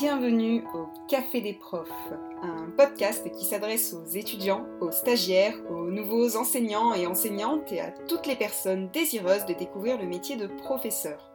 Bienvenue 0.00 0.64
au 0.74 0.88
Café 1.06 1.40
des 1.40 1.52
profs, 1.52 1.88
un 2.42 2.68
podcast 2.76 3.30
qui 3.30 3.44
s'adresse 3.44 3.94
aux 3.94 4.04
étudiants, 4.04 4.66
aux 4.80 4.90
stagiaires, 4.90 5.54
aux 5.70 5.88
nouveaux 5.88 6.36
enseignants 6.36 6.94
et 6.94 7.06
enseignantes 7.06 7.70
et 7.70 7.80
à 7.80 7.92
toutes 7.92 8.26
les 8.26 8.34
personnes 8.34 8.88
désireuses 8.92 9.46
de 9.46 9.54
découvrir 9.54 9.96
le 9.96 10.08
métier 10.08 10.34
de 10.34 10.48
professeur. 10.48 11.30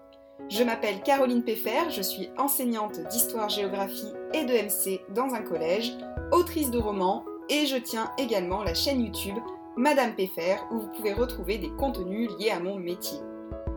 Je 0.50 0.62
m'appelle 0.62 1.02
Caroline 1.04 1.44
Peffer, 1.44 1.90
je 1.90 2.02
suis 2.02 2.32
enseignante 2.38 3.00
d'histoire-géographie 3.08 4.12
et 4.34 4.44
de 4.44 4.52
MC 4.52 5.00
dans 5.16 5.34
un 5.34 5.42
collège, 5.42 5.94
autrice 6.34 6.70
de 6.70 6.80
romans 6.80 7.24
et 7.48 7.66
je 7.66 7.78
tiens 7.78 8.12
également 8.18 8.64
la 8.64 8.74
chaîne 8.74 9.00
YouTube 9.00 9.38
Madame 9.78 10.16
Peffer 10.16 10.58
où 10.72 10.80
vous 10.80 10.92
pouvez 10.98 11.14
retrouver 11.14 11.60
des 11.60 11.72
contenus 11.78 12.30
liés 12.38 12.52
à 12.52 12.60
mon 12.60 12.76
métier. 12.76 13.20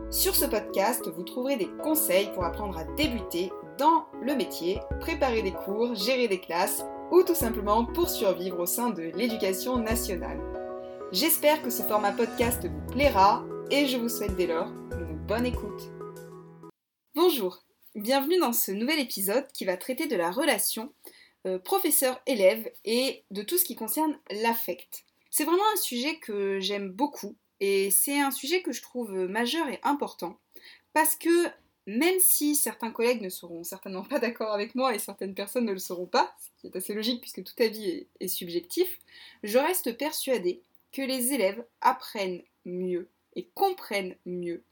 Sur 0.09 0.35
ce 0.35 0.45
podcast, 0.45 1.09
vous 1.09 1.23
trouverez 1.23 1.55
des 1.55 1.69
conseils 1.81 2.31
pour 2.33 2.43
apprendre 2.43 2.77
à 2.77 2.83
débuter 2.83 3.49
dans 3.77 4.05
le 4.21 4.35
métier, 4.35 4.79
préparer 4.99 5.41
des 5.41 5.51
cours, 5.51 5.95
gérer 5.95 6.27
des 6.27 6.39
classes 6.39 6.83
ou 7.11 7.23
tout 7.23 7.35
simplement 7.35 7.85
pour 7.85 8.09
survivre 8.09 8.59
au 8.59 8.65
sein 8.65 8.89
de 8.89 9.03
l'éducation 9.15 9.77
nationale. 9.77 10.39
J'espère 11.11 11.61
que 11.61 11.69
ce 11.69 11.83
format 11.83 12.11
podcast 12.11 12.65
vous 12.65 12.91
plaira 12.91 13.45
et 13.71 13.87
je 13.87 13.97
vous 13.97 14.09
souhaite 14.09 14.35
dès 14.35 14.47
lors 14.47 14.67
une 14.91 15.17
bonne 15.27 15.45
écoute. 15.45 15.81
Bonjour, 17.15 17.63
bienvenue 17.95 18.39
dans 18.39 18.53
ce 18.53 18.71
nouvel 18.71 18.99
épisode 18.99 19.47
qui 19.53 19.65
va 19.65 19.77
traiter 19.77 20.07
de 20.07 20.15
la 20.15 20.31
relation 20.31 20.93
euh, 21.45 21.59
professeur-élève 21.59 22.71
et 22.85 23.23
de 23.31 23.41
tout 23.41 23.57
ce 23.57 23.65
qui 23.65 23.75
concerne 23.75 24.17
l'affect. 24.41 25.05
C'est 25.29 25.45
vraiment 25.45 25.63
un 25.73 25.81
sujet 25.81 26.17
que 26.17 26.59
j'aime 26.59 26.89
beaucoup 26.89 27.35
et 27.59 27.91
c'est 27.91 28.19
un 28.19 28.31
sujet 28.31 28.61
que 28.61 28.71
je 28.71 28.81
trouve 28.81 29.11
majeur 29.11 29.67
et 29.67 29.79
important 29.83 30.37
parce 30.93 31.15
que 31.15 31.47
même 31.85 32.19
si 32.19 32.55
certains 32.55 32.91
collègues 32.91 33.21
ne 33.21 33.29
seront 33.29 33.63
certainement 33.63 34.03
pas 34.03 34.19
d'accord 34.19 34.53
avec 34.53 34.75
moi 34.75 34.95
et 34.95 34.99
certaines 34.99 35.33
personnes 35.33 35.65
ne 35.65 35.73
le 35.73 35.79
seront 35.79 36.05
pas, 36.05 36.33
ce 36.39 36.61
qui 36.61 36.67
est 36.67 36.77
assez 36.77 36.93
logique 36.93 37.21
puisque 37.21 37.43
tout 37.43 37.61
avis 37.61 37.89
est, 37.89 38.07
est 38.19 38.27
subjectif, 38.27 38.99
je 39.43 39.57
reste 39.57 39.97
persuadée 39.97 40.61
que 40.91 41.01
les 41.01 41.33
élèves 41.33 41.65
apprennent 41.81 42.43
mieux 42.65 43.09
et 43.35 43.47
comprennent 43.55 44.15
mieux 44.25 44.63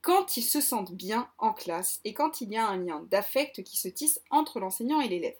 quand 0.00 0.36
ils 0.36 0.42
se 0.42 0.60
sentent 0.60 0.92
bien 0.92 1.28
en 1.38 1.52
classe 1.52 2.00
et 2.04 2.14
quand 2.14 2.40
il 2.40 2.52
y 2.52 2.56
a 2.56 2.66
un 2.66 2.78
lien 2.78 3.06
d'affect 3.10 3.62
qui 3.62 3.76
se 3.76 3.88
tisse 3.88 4.20
entre 4.30 4.60
l'enseignant 4.60 5.00
et 5.00 5.08
l'élève. 5.08 5.36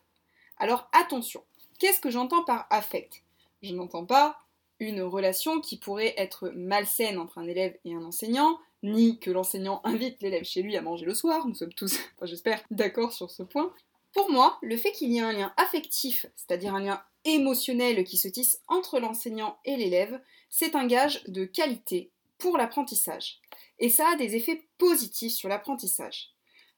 Alors 0.58 0.88
attention, 0.92 1.42
qu'est-ce 1.78 2.00
que 2.00 2.10
j'entends 2.10 2.44
par 2.44 2.66
affect? 2.70 3.22
Je 3.62 3.74
n'entends 3.74 4.04
pas 4.04 4.38
une 4.80 5.02
relation 5.02 5.60
qui 5.60 5.76
pourrait 5.76 6.14
être 6.16 6.50
malsaine 6.50 7.18
entre 7.18 7.38
un 7.38 7.46
élève 7.46 7.76
et 7.84 7.94
un 7.94 8.04
enseignant, 8.04 8.58
ni 8.82 9.18
que 9.18 9.30
l'enseignant 9.30 9.80
invite 9.84 10.22
l'élève 10.22 10.44
chez 10.44 10.62
lui 10.62 10.76
à 10.76 10.82
manger 10.82 11.04
le 11.04 11.14
soir, 11.14 11.46
nous 11.46 11.54
sommes 11.54 11.74
tous, 11.74 11.98
enfin, 12.16 12.26
j'espère, 12.26 12.62
d'accord 12.70 13.12
sur 13.12 13.30
ce 13.30 13.42
point. 13.42 13.72
Pour 14.14 14.30
moi, 14.30 14.58
le 14.62 14.76
fait 14.76 14.92
qu'il 14.92 15.12
y 15.12 15.18
ait 15.18 15.22
un 15.22 15.32
lien 15.32 15.52
affectif, 15.56 16.26
c'est-à-dire 16.34 16.74
un 16.74 16.80
lien 16.80 17.02
émotionnel 17.24 18.04
qui 18.04 18.16
se 18.16 18.28
tisse 18.28 18.60
entre 18.68 19.00
l'enseignant 19.00 19.58
et 19.64 19.76
l'élève, 19.76 20.20
c'est 20.48 20.74
un 20.74 20.86
gage 20.86 21.22
de 21.24 21.44
qualité 21.44 22.10
pour 22.38 22.56
l'apprentissage. 22.56 23.40
Et 23.78 23.90
ça 23.90 24.08
a 24.12 24.16
des 24.16 24.34
effets 24.34 24.64
positifs 24.78 25.34
sur 25.34 25.48
l'apprentissage. 25.48 26.30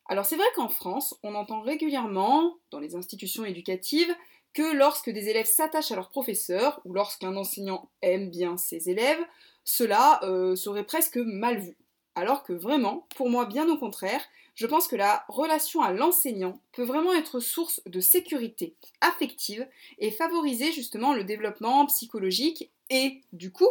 Alors 0.07 0.25
c'est 0.25 0.37
vrai 0.37 0.47
qu'en 0.57 0.69
France, 0.69 1.15
on 1.23 1.35
entend 1.35 1.61
régulièrement, 1.61 2.57
dans 2.73 2.81
les 2.81 2.97
institutions 2.97 3.45
éducatives, 3.45 4.15
que 4.53 4.75
lorsque 4.75 5.11
des 5.11 5.29
élèves 5.29 5.47
s'attachent 5.47 5.93
à 5.93 5.97
leur 5.97 6.11
professeur, 6.11 6.81
ou 6.85 6.93
lorsqu'un 6.93 7.37
enseignant 7.37 7.89
aime 8.03 8.29
bien 8.31 8.57
ses 8.57 8.91
élèves, 8.91 9.25
cela 9.63 10.19
euh, 10.25 10.57
serait 10.57 10.85
presque 10.85 11.17
mal 11.17 11.61
vu. 11.61 11.77
Alors 12.15 12.43
que 12.43 12.53
vraiment, 12.53 13.07
pour 13.17 13.31
moi 13.31 13.47
bien 13.47 13.69
au 13.69 13.79
contraire, 13.79 14.23
je 14.55 14.67
pense 14.67 14.89
que 14.89 14.97
la 14.97 15.25
relation 15.29 15.81
à 15.81 15.93
l'enseignant 15.93 16.61
peut 16.73 16.83
vraiment 16.83 17.15
être 17.15 17.41
source 17.41 17.81
de 17.87 18.01
sécurité 18.01 18.75
affective 19.01 19.67
et 19.99 20.11
favoriser 20.11 20.73
justement 20.73 21.15
le 21.15 21.25
développement 21.25 21.87
psychologique 21.87 22.71
et 22.91 23.23
du 23.33 23.53
coup 23.53 23.69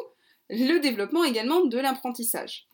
le 0.50 0.80
développement 0.80 1.24
également 1.24 1.66
de 1.66 1.78
l'apprentissage. 1.78 2.68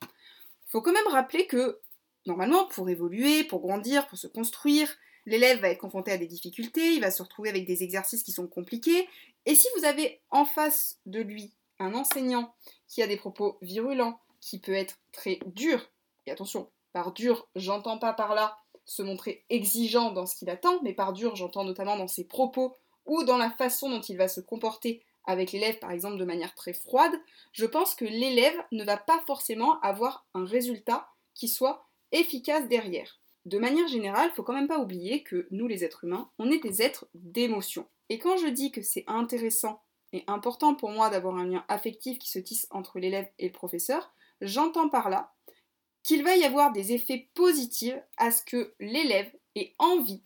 Faut 0.68 0.82
quand 0.82 0.94
même 0.94 1.08
rappeler 1.08 1.48
que 1.48 1.80
normalement 2.26 2.66
pour 2.68 2.90
évoluer, 2.90 3.44
pour 3.44 3.62
grandir, 3.62 4.08
pour 4.08 4.18
se 4.18 4.28
construire, 4.28 4.96
l'élève 5.26 5.60
va 5.60 5.70
être 5.70 5.80
confronté 5.80 6.12
à 6.12 6.18
des 6.18 6.28
difficultés, 6.28 6.94
il 6.94 7.02
va 7.02 7.12
se 7.12 7.22
retrouver 7.22 7.50
avec 7.50 7.66
des 7.66 7.84
exercices 7.84 8.24
qui 8.24 8.32
sont 8.32 8.48
compliqués, 8.48 9.08
et 9.46 9.56
si 9.56 9.68
vous 9.78 9.86
avez 9.86 10.22
en 10.30 10.46
face 10.46 11.00
de 11.06 11.20
lui 11.20 11.52
un 11.80 11.94
enseignant 11.94 12.54
qui 12.88 13.02
a 13.02 13.08
des 13.08 13.18
propos 13.18 13.58
virulents, 13.62 14.20
qui 14.46 14.60
peut 14.60 14.74
être 14.74 15.00
très 15.12 15.40
dur, 15.48 15.90
et 16.26 16.32
attention, 16.32 16.70
par 16.94 17.12
dur, 17.12 17.48
j'entends 17.56 17.98
pas 17.98 18.14
par 18.14 18.36
là 18.36 18.58
se 18.86 19.02
montrer 19.02 19.44
exigeant 19.50 20.12
dans 20.12 20.26
ce 20.26 20.36
qu'il 20.36 20.50
attend, 20.50 20.80
mais 20.84 20.94
par 20.94 21.14
dur, 21.14 21.36
j'entends 21.36 21.64
notamment 21.64 21.98
dans 21.98 22.08
ses 22.08 22.24
propos 22.24 22.76
ou 23.06 23.24
dans 23.24 23.38
la 23.38 23.50
façon 23.50 23.90
dont 23.90 24.02
il 24.02 24.18
va 24.18 24.28
se 24.28 24.42
comporter 24.42 25.02
avec 25.26 25.52
l'élève, 25.52 25.80
par 25.80 25.92
exemple, 25.92 26.18
de 26.18 26.26
manière 26.26 26.54
très 26.54 26.74
froide, 26.74 27.14
je 27.52 27.66
pense 27.66 27.96
que 27.96 28.06
l'élève 28.06 28.56
ne 28.72 28.84
va 28.84 28.98
pas 28.98 29.24
forcément 29.26 29.80
avoir 29.82 30.26
un 30.36 30.46
résultat 30.46 31.10
qui 31.34 31.48
soit 31.48 31.84
efficace 32.12 32.68
derrière 32.68 33.20
de 33.46 33.60
manière 33.60 33.88
générale, 33.88 34.32
faut 34.36 34.44
quand 34.44 34.54
même 34.54 34.68
pas 34.68 34.80
oublier 34.80 35.24
que 35.24 35.48
nous, 35.52 35.68
les 35.68 35.84
êtres 35.84 36.04
humains, 36.04 36.30
on 36.40 36.50
est 36.50 36.64
des 36.64 36.82
êtres 36.82 37.08
d'émotion. 37.14 37.88
Et 38.10 38.18
quand 38.18 38.38
je 38.38 38.48
dis 38.48 38.72
que 38.72 38.82
c'est 38.82 39.04
intéressant 39.08 39.82
et 40.14 40.24
important 40.28 40.76
pour 40.76 40.90
moi 40.90 41.10
d'avoir 41.10 41.36
un 41.38 41.46
lien 41.46 41.64
affectif 41.68 42.18
qui 42.18 42.30
se 42.30 42.40
tisse 42.40 42.68
entre 42.72 43.00
l'élève 43.00 43.28
et 43.38 43.48
le 43.48 43.54
professeur, 43.54 44.12
j'entends 44.42 44.90
par 44.90 45.10
là 45.10 45.34
qu'il 46.04 46.24
va 46.24 46.36
y 46.36 46.44
avoir 46.44 46.72
des 46.72 46.94
effets 46.94 47.30
positifs 47.34 47.96
à 48.18 48.32
ce 48.32 48.44
que 48.44 48.76
l'élève 48.80 49.32
ait 49.56 49.74
envie, 49.80 50.24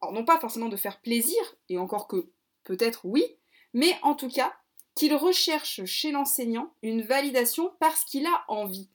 alors 0.00 0.12
non 0.12 0.24
pas 0.24 0.40
forcément 0.40 0.68
de 0.68 0.76
faire 0.76 1.00
plaisir, 1.00 1.40
et 1.68 1.78
encore 1.78 2.08
que 2.08 2.30
peut-être 2.64 3.04
oui, 3.04 3.24
mais 3.72 3.96
en 4.02 4.14
tout 4.14 4.28
cas 4.28 4.54
qu'il 4.94 5.14
recherche 5.14 5.84
chez 5.84 6.10
l'enseignant 6.10 6.74
une 6.82 7.02
validation 7.02 7.74
parce 7.80 8.04
qu'il 8.04 8.26
a 8.26 8.44
envie 8.48 8.90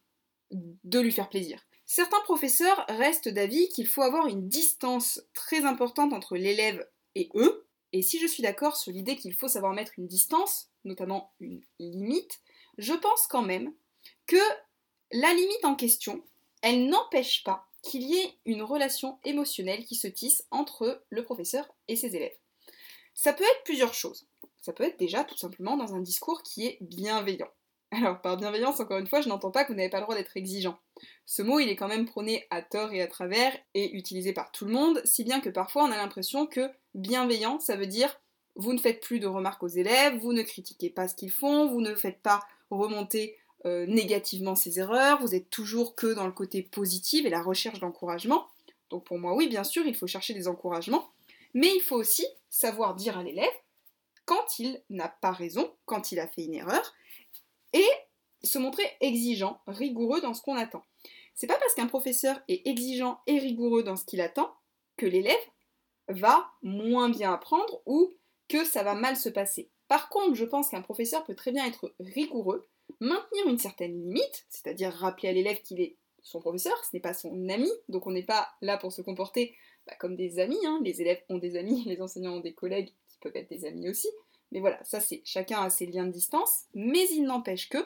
de 0.51 0.99
lui 0.99 1.11
faire 1.11 1.29
plaisir. 1.29 1.61
Certains 1.85 2.21
professeurs 2.21 2.85
restent 2.87 3.29
d'avis 3.29 3.67
qu'il 3.69 3.87
faut 3.87 4.01
avoir 4.01 4.27
une 4.27 4.47
distance 4.47 5.21
très 5.33 5.65
importante 5.65 6.13
entre 6.13 6.35
l'élève 6.35 6.87
et 7.15 7.29
eux, 7.35 7.65
et 7.91 8.01
si 8.01 8.19
je 8.19 8.27
suis 8.27 8.43
d'accord 8.43 8.77
sur 8.77 8.91
l'idée 8.91 9.15
qu'il 9.15 9.33
faut 9.33 9.47
savoir 9.47 9.73
mettre 9.73 9.93
une 9.97 10.07
distance, 10.07 10.69
notamment 10.83 11.33
une 11.39 11.61
limite, 11.79 12.41
je 12.77 12.93
pense 12.93 13.25
quand 13.27 13.41
même 13.41 13.73
que 14.29 14.37
la 15.11 15.33
limite 15.33 15.65
en 15.65 15.73
question, 15.73 16.23
elle 16.61 16.87
n'empêche 16.87 17.43
pas 17.43 17.65
qu'il 17.81 18.03
y 18.03 18.15
ait 18.15 18.37
une 18.45 18.61
relation 18.61 19.17
émotionnelle 19.25 19.85
qui 19.85 19.95
se 19.95 20.05
tisse 20.05 20.45
entre 20.51 21.03
le 21.09 21.23
professeur 21.23 21.67
et 21.87 21.95
ses 21.95 22.15
élèves. 22.15 22.37
Ça 23.15 23.33
peut 23.33 23.43
être 23.43 23.63
plusieurs 23.63 23.95
choses. 23.95 24.27
Ça 24.61 24.71
peut 24.71 24.83
être 24.83 24.99
déjà 24.99 25.23
tout 25.23 25.37
simplement 25.37 25.77
dans 25.77 25.95
un 25.95 25.99
discours 25.99 26.43
qui 26.43 26.67
est 26.67 26.77
bienveillant. 26.81 27.49
Alors, 27.91 28.21
par 28.21 28.37
bienveillance, 28.37 28.79
encore 28.79 28.99
une 28.99 29.07
fois, 29.07 29.21
je 29.21 29.29
n'entends 29.29 29.49
pas 29.49 29.63
que 29.63 29.69
vous 29.69 29.77
n'avez 29.77 29.89
pas 29.89 29.97
le 29.97 30.03
droit 30.03 30.15
d'être 30.15 30.37
exigeant. 30.37 30.77
Ce 31.25 31.41
mot, 31.41 31.59
il 31.59 31.69
est 31.69 31.75
quand 31.75 31.87
même 31.87 32.05
prôné 32.05 32.45
à 32.51 32.61
tort 32.61 32.93
et 32.93 33.01
à 33.01 33.07
travers 33.07 33.57
et 33.73 33.97
utilisé 33.97 34.31
par 34.31 34.51
tout 34.51 34.65
le 34.65 34.73
monde, 34.73 35.01
si 35.05 35.23
bien 35.23 35.39
que 35.39 35.49
parfois 35.49 35.85
on 35.85 35.91
a 35.91 35.97
l'impression 35.97 36.45
que 36.45 36.69
bienveillant, 36.93 37.59
ça 37.59 37.75
veut 37.75 37.87
dire 37.87 38.21
vous 38.55 38.73
ne 38.73 38.79
faites 38.79 39.01
plus 39.01 39.19
de 39.19 39.25
remarques 39.25 39.63
aux 39.63 39.69
élèves, 39.69 40.19
vous 40.19 40.33
ne 40.33 40.43
critiquez 40.43 40.91
pas 40.91 41.07
ce 41.07 41.15
qu'ils 41.15 41.31
font, 41.31 41.67
vous 41.67 41.81
ne 41.81 41.95
faites 41.95 42.21
pas 42.21 42.41
remonter 42.69 43.38
euh, 43.65 43.85
négativement 43.85 44.55
ses 44.55 44.79
erreurs, 44.79 45.19
vous 45.21 45.35
êtes 45.35 45.49
toujours 45.49 45.95
que 45.95 46.13
dans 46.13 46.25
le 46.25 46.31
côté 46.31 46.61
positif 46.61 47.25
et 47.25 47.29
la 47.29 47.41
recherche 47.41 47.79
d'encouragement. 47.79 48.47
Donc 48.89 49.03
pour 49.03 49.19
moi, 49.19 49.35
oui, 49.35 49.47
bien 49.47 49.63
sûr, 49.63 49.85
il 49.85 49.95
faut 49.95 50.07
chercher 50.07 50.33
des 50.33 50.47
encouragements, 50.47 51.09
mais 51.53 51.73
il 51.75 51.81
faut 51.81 51.97
aussi 51.97 52.25
savoir 52.49 52.95
dire 52.95 53.17
à 53.17 53.23
l'élève 53.23 53.49
quand 54.25 54.59
il 54.59 54.81
n'a 54.89 55.07
pas 55.07 55.31
raison, 55.31 55.73
quand 55.85 56.11
il 56.11 56.19
a 56.19 56.27
fait 56.27 56.45
une 56.45 56.53
erreur, 56.53 56.93
et 57.73 57.87
se 58.43 58.59
montrer 58.59 58.83
exigeant, 59.01 59.59
rigoureux 59.67 60.21
dans 60.21 60.33
ce 60.33 60.41
qu'on 60.41 60.55
attend. 60.55 60.83
C'est 61.35 61.47
pas 61.47 61.57
parce 61.57 61.73
qu'un 61.73 61.87
professeur 61.87 62.39
est 62.47 62.67
exigeant 62.67 63.21
et 63.27 63.39
rigoureux 63.39 63.83
dans 63.83 63.95
ce 63.95 64.05
qu'il 64.05 64.21
attend 64.21 64.53
que 64.97 65.05
l'élève 65.05 65.35
va 66.09 66.51
moins 66.61 67.09
bien 67.09 67.33
apprendre 67.33 67.81
ou 67.85 68.13
que 68.47 68.63
ça 68.65 68.83
va 68.83 68.93
mal 68.93 69.15
se 69.15 69.29
passer. 69.29 69.69
Par 69.87 70.09
contre, 70.09 70.35
je 70.35 70.45
pense 70.45 70.69
qu'un 70.69 70.81
professeur 70.81 71.23
peut 71.23 71.35
très 71.35 71.51
bien 71.51 71.65
être 71.65 71.93
rigoureux, 71.99 72.67
maintenir 72.99 73.47
une 73.47 73.57
certaine 73.57 73.99
limite, 74.01 74.45
c'est-à-dire 74.49 74.93
rappeler 74.93 75.29
à 75.29 75.33
l'élève 75.33 75.61
qu'il 75.61 75.81
est 75.81 75.97
son 76.21 76.39
professeur, 76.39 76.77
ce 76.83 76.89
n'est 76.93 77.01
pas 77.01 77.13
son 77.13 77.49
ami, 77.49 77.69
donc 77.87 78.07
on 78.07 78.11
n'est 78.11 78.23
pas 78.23 78.49
là 78.61 78.77
pour 78.77 78.91
se 78.91 79.01
comporter 79.01 79.55
bah, 79.87 79.95
comme 79.99 80.15
des 80.15 80.39
amis, 80.39 80.59
hein. 80.65 80.79
les 80.83 81.01
élèves 81.01 81.21
ont 81.29 81.37
des 81.37 81.55
amis, 81.55 81.83
les 81.87 82.01
enseignants 82.01 82.35
ont 82.35 82.41
des 82.41 82.53
collègues 82.53 82.93
qui 83.07 83.17
peuvent 83.19 83.35
être 83.35 83.49
des 83.49 83.65
amis 83.65 83.89
aussi, 83.89 84.09
mais 84.51 84.59
voilà, 84.59 84.83
ça 84.83 84.99
c'est 84.99 85.21
chacun 85.25 85.61
a 85.61 85.69
ses 85.69 85.85
liens 85.85 86.05
de 86.05 86.11
distance, 86.11 86.65
mais 86.73 87.07
il 87.11 87.23
n'empêche 87.23 87.69
que 87.69 87.77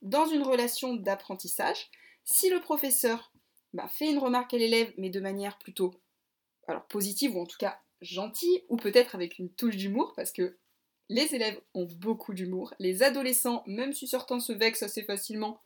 dans 0.00 0.26
une 0.26 0.42
relation 0.42 0.94
d'apprentissage, 0.94 1.90
si 2.24 2.50
le 2.50 2.60
professeur 2.60 3.32
bah, 3.72 3.88
fait 3.88 4.10
une 4.10 4.18
remarque 4.18 4.54
à 4.54 4.58
l'élève, 4.58 4.92
mais 4.96 5.10
de 5.10 5.20
manière 5.20 5.58
plutôt 5.58 5.94
alors 6.68 6.86
positive 6.86 7.36
ou 7.36 7.40
en 7.40 7.46
tout 7.46 7.58
cas 7.58 7.78
gentille, 8.00 8.64
ou 8.68 8.76
peut-être 8.76 9.14
avec 9.14 9.38
une 9.38 9.50
touche 9.50 9.76
d'humour, 9.76 10.12
parce 10.16 10.32
que 10.32 10.58
les 11.12 11.34
élèves 11.34 11.60
ont 11.74 11.86
beaucoup 11.98 12.32
d'humour. 12.32 12.72
Les 12.78 13.02
adolescents, 13.02 13.62
même 13.66 13.92
si 13.92 14.08
certains 14.08 14.40
se 14.40 14.52
vexent 14.52 14.82
assez 14.82 15.02
facilement, 15.02 15.60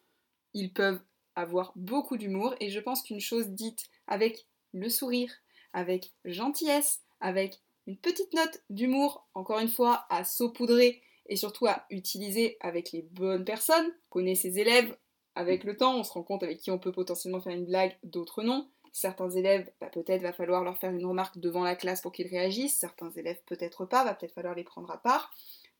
ils 0.54 0.72
peuvent 0.72 1.00
avoir 1.36 1.72
beaucoup 1.76 2.16
d'humour. 2.16 2.56
Et 2.58 2.68
je 2.68 2.80
pense 2.80 3.02
qu'une 3.02 3.20
chose 3.20 3.50
dite 3.50 3.84
avec 4.08 4.48
le 4.72 4.88
sourire, 4.88 5.32
avec 5.72 6.10
gentillesse, 6.24 7.00
avec 7.20 7.60
une 7.86 7.96
petite 7.96 8.34
note 8.34 8.60
d'humour, 8.70 9.28
encore 9.34 9.60
une 9.60 9.68
fois, 9.68 10.04
à 10.10 10.24
saupoudrer 10.24 11.00
et 11.28 11.36
surtout 11.36 11.68
à 11.68 11.86
utiliser 11.90 12.56
avec 12.60 12.90
les 12.90 13.02
bonnes 13.02 13.44
personnes. 13.44 13.86
On 13.86 14.18
connaît 14.18 14.34
ses 14.34 14.58
élèves, 14.58 14.96
avec 15.36 15.62
le 15.62 15.76
temps, 15.76 15.96
on 15.96 16.02
se 16.02 16.12
rend 16.12 16.24
compte 16.24 16.42
avec 16.42 16.58
qui 16.58 16.72
on 16.72 16.80
peut 16.80 16.92
potentiellement 16.92 17.40
faire 17.40 17.54
une 17.54 17.66
blague, 17.66 17.96
d'autres 18.02 18.42
non. 18.42 18.68
Certains 18.96 19.28
élèves, 19.28 19.70
bah, 19.78 19.90
peut-être 19.90 20.22
va 20.22 20.32
falloir 20.32 20.64
leur 20.64 20.78
faire 20.78 20.90
une 20.90 21.04
remarque 21.04 21.36
devant 21.36 21.62
la 21.62 21.76
classe 21.76 22.00
pour 22.00 22.12
qu'ils 22.12 22.28
réagissent, 22.28 22.78
certains 22.78 23.10
élèves 23.10 23.38
peut-être 23.44 23.84
pas, 23.84 24.04
va 24.04 24.14
peut-être 24.14 24.32
falloir 24.32 24.54
les 24.54 24.64
prendre 24.64 24.90
à 24.90 24.96
part. 24.96 25.34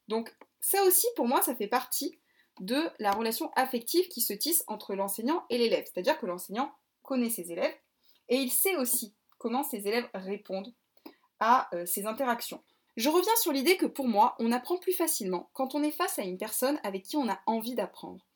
Donc 0.07 0.37
ça 0.61 0.83
aussi, 0.85 1.07
pour 1.17 1.27
moi, 1.27 1.41
ça 1.41 1.57
fait 1.57 1.67
partie 1.67 2.19
de 2.61 2.91
la 2.99 3.13
relation 3.13 3.51
affective 3.57 4.07
qui 4.09 4.21
se 4.21 4.35
tisse 4.35 4.65
entre 4.67 4.95
l'enseignant 4.95 5.47
et 5.49 5.57
l'élève. 5.57 5.87
C'est-à-dire 5.87 6.19
que 6.19 6.27
l'enseignant 6.27 6.75
connaît 7.03 7.31
ses 7.31 7.53
élèves 7.53 7.75
et 8.29 8.37
il 8.37 8.51
sait 8.51 8.77
aussi 8.77 9.15
comment 9.39 9.63
ses 9.63 9.89
élèves 9.89 10.11
répondent 10.13 10.75
à 11.41 11.75
euh, 11.75 11.87
ces 11.87 12.05
interactions. 12.05 12.63
Je 12.99 13.09
reviens 13.09 13.37
sur 13.37 13.51
l'idée 13.51 13.79
que 13.79 13.87
pour 13.87 14.09
moi, 14.09 14.35
on 14.41 14.53
apprend 14.53 14.77
plus 14.77 14.93
facilement 14.93 15.49
quand 15.55 15.75
on 15.75 15.83
est 15.83 15.91
face 15.91 16.19
à 16.19 16.23
une 16.23 16.37
personne 16.37 16.79
avec 16.83 17.05
qui 17.05 17.17
on 17.17 17.31
a 17.31 17.41
envie 17.47 17.77
d'apprendre. 17.77 18.27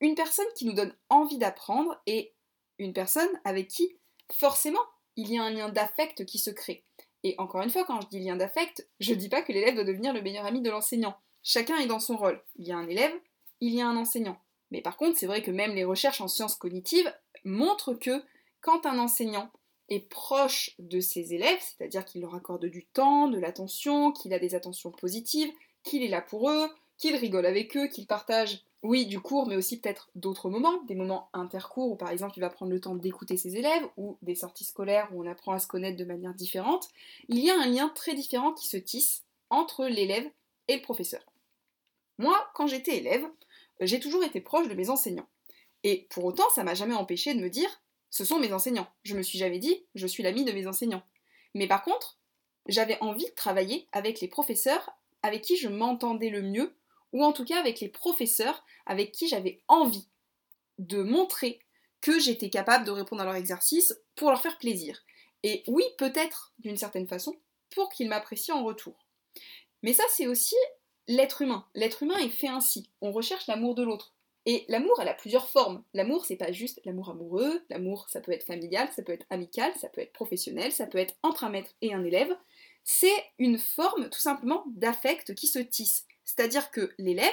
Une 0.00 0.14
personne 0.14 0.48
qui 0.56 0.64
nous 0.64 0.72
donne 0.72 0.96
envie 1.10 1.36
d'apprendre 1.36 2.00
et 2.06 2.32
une 2.78 2.94
personne 2.94 3.28
avec 3.44 3.68
qui, 3.68 3.98
forcément, 4.34 4.80
il 5.16 5.32
y 5.32 5.38
a 5.38 5.42
un 5.42 5.50
lien 5.50 5.68
d'affect 5.68 6.24
qui 6.24 6.38
se 6.38 6.50
crée. 6.50 6.84
Et 7.24 7.34
encore 7.38 7.62
une 7.62 7.70
fois, 7.70 7.84
quand 7.84 8.00
je 8.00 8.08
dis 8.08 8.20
lien 8.20 8.36
d'affect, 8.36 8.88
je 9.00 9.12
ne 9.12 9.18
dis 9.18 9.28
pas 9.28 9.42
que 9.42 9.52
l'élève 9.52 9.74
doit 9.74 9.84
devenir 9.84 10.12
le 10.12 10.22
meilleur 10.22 10.46
ami 10.46 10.60
de 10.60 10.70
l'enseignant. 10.70 11.16
Chacun 11.42 11.78
est 11.78 11.86
dans 11.86 12.00
son 12.00 12.16
rôle. 12.16 12.42
Il 12.56 12.66
y 12.66 12.72
a 12.72 12.76
un 12.76 12.88
élève, 12.88 13.12
il 13.60 13.74
y 13.74 13.80
a 13.80 13.86
un 13.86 13.96
enseignant. 13.96 14.40
Mais 14.70 14.80
par 14.80 14.96
contre, 14.96 15.18
c'est 15.18 15.26
vrai 15.26 15.42
que 15.42 15.50
même 15.50 15.74
les 15.74 15.84
recherches 15.84 16.20
en 16.20 16.28
sciences 16.28 16.56
cognitives 16.56 17.12
montrent 17.44 17.94
que 17.94 18.22
quand 18.60 18.86
un 18.86 18.98
enseignant 18.98 19.50
est 19.88 20.08
proche 20.08 20.74
de 20.78 21.00
ses 21.00 21.34
élèves, 21.34 21.60
c'est-à-dire 21.60 22.04
qu'il 22.04 22.22
leur 22.22 22.34
accorde 22.34 22.66
du 22.66 22.86
temps, 22.86 23.28
de 23.28 23.38
l'attention, 23.38 24.12
qu'il 24.12 24.32
a 24.32 24.38
des 24.38 24.54
attentions 24.54 24.90
positives, 24.90 25.52
qu'il 25.82 26.02
est 26.02 26.08
là 26.08 26.22
pour 26.22 26.50
eux, 26.50 26.70
qu'il 26.96 27.16
rigole 27.16 27.46
avec 27.46 27.76
eux, 27.76 27.88
qu'il 27.88 28.06
partage, 28.06 28.64
oui, 28.82 29.06
du 29.06 29.20
cours, 29.20 29.46
mais 29.46 29.56
aussi 29.56 29.80
peut-être 29.80 30.10
d'autres 30.16 30.50
moments, 30.50 30.82
des 30.82 30.96
moments 30.96 31.30
intercours 31.32 31.92
où 31.92 31.96
par 31.96 32.10
exemple 32.10 32.34
il 32.36 32.40
va 32.40 32.50
prendre 32.50 32.72
le 32.72 32.80
temps 32.80 32.96
d'écouter 32.96 33.36
ses 33.36 33.56
élèves, 33.56 33.86
ou 33.96 34.18
des 34.22 34.34
sorties 34.34 34.64
scolaires 34.64 35.08
où 35.12 35.22
on 35.22 35.30
apprend 35.30 35.52
à 35.52 35.60
se 35.60 35.68
connaître 35.68 35.96
de 35.96 36.04
manière 36.04 36.34
différente, 36.34 36.88
il 37.28 37.38
y 37.38 37.50
a 37.50 37.60
un 37.60 37.66
lien 37.66 37.88
très 37.94 38.14
différent 38.14 38.52
qui 38.52 38.66
se 38.66 38.76
tisse 38.76 39.24
entre 39.50 39.86
l'élève 39.86 40.28
et 40.66 40.76
le 40.76 40.82
professeur. 40.82 41.22
Moi, 42.18 42.36
quand 42.54 42.66
j'étais 42.66 42.96
élève, 42.96 43.24
j'ai 43.80 44.00
toujours 44.00 44.24
été 44.24 44.40
proche 44.40 44.68
de 44.68 44.74
mes 44.74 44.90
enseignants. 44.90 45.28
Et 45.84 46.06
pour 46.10 46.24
autant, 46.24 46.48
ça 46.54 46.64
m'a 46.64 46.74
jamais 46.74 46.94
empêché 46.94 47.34
de 47.34 47.40
me 47.40 47.50
dire 47.50 47.82
ce 48.10 48.24
sont 48.24 48.38
mes 48.38 48.52
enseignants. 48.52 48.88
Je 49.04 49.16
me 49.16 49.22
suis 49.22 49.38
jamais 49.38 49.58
dit 49.58 49.84
je 49.94 50.06
suis 50.06 50.22
l'ami 50.22 50.44
de 50.44 50.52
mes 50.52 50.66
enseignants. 50.66 51.02
Mais 51.54 51.68
par 51.68 51.82
contre, 51.82 52.18
j'avais 52.66 52.98
envie 53.00 53.26
de 53.26 53.34
travailler 53.34 53.88
avec 53.92 54.20
les 54.20 54.28
professeurs 54.28 54.90
avec 55.22 55.42
qui 55.42 55.56
je 55.56 55.68
m'entendais 55.68 56.30
le 56.30 56.42
mieux, 56.42 56.74
ou 57.12 57.24
en 57.24 57.32
tout 57.32 57.44
cas 57.44 57.58
avec 57.58 57.80
les 57.80 57.88
professeurs 57.88 58.64
avec 58.86 59.12
qui 59.12 59.28
j'avais 59.28 59.62
envie 59.68 60.08
de 60.78 61.02
montrer 61.02 61.60
que 62.00 62.18
j'étais 62.18 62.50
capable 62.50 62.84
de 62.84 62.90
répondre 62.90 63.22
à 63.22 63.24
leur 63.24 63.36
exercice 63.36 63.94
pour 64.16 64.30
leur 64.30 64.42
faire 64.42 64.58
plaisir. 64.58 65.04
Et 65.42 65.62
oui, 65.66 65.84
peut-être 65.98 66.52
d'une 66.58 66.76
certaine 66.76 67.06
façon, 67.06 67.34
pour 67.70 67.88
qu'ils 67.90 68.08
m'apprécient 68.08 68.56
en 68.56 68.64
retour. 68.64 69.06
Mais 69.82 69.92
ça, 69.92 70.04
c'est 70.14 70.26
aussi 70.26 70.56
l'être 71.08 71.42
humain. 71.42 71.66
L'être 71.74 72.02
humain 72.02 72.18
est 72.18 72.28
fait 72.28 72.48
ainsi. 72.48 72.90
On 73.00 73.12
recherche 73.12 73.46
l'amour 73.46 73.74
de 73.74 73.82
l'autre. 73.82 74.14
Et 74.44 74.64
l'amour, 74.68 74.98
elle 75.00 75.08
a 75.08 75.14
plusieurs 75.14 75.48
formes. 75.48 75.84
L'amour, 75.94 76.24
c'est 76.24 76.36
pas 76.36 76.50
juste 76.50 76.80
l'amour 76.84 77.10
amoureux. 77.10 77.62
L'amour, 77.70 78.08
ça 78.08 78.20
peut 78.20 78.32
être 78.32 78.46
familial, 78.46 78.88
ça 78.94 79.02
peut 79.02 79.12
être 79.12 79.26
amical, 79.30 79.72
ça 79.80 79.88
peut 79.88 80.00
être 80.00 80.12
professionnel, 80.12 80.72
ça 80.72 80.86
peut 80.86 80.98
être 80.98 81.14
entre 81.22 81.44
un 81.44 81.50
maître 81.50 81.70
et 81.80 81.94
un 81.94 82.04
élève. 82.04 82.36
C'est 82.82 83.24
une 83.38 83.58
forme 83.58 84.10
tout 84.10 84.20
simplement 84.20 84.64
d'affect 84.66 85.34
qui 85.34 85.46
se 85.46 85.60
tisse. 85.60 86.06
C'est-à-dire 86.34 86.70
que 86.70 86.94
l'élève, 86.96 87.30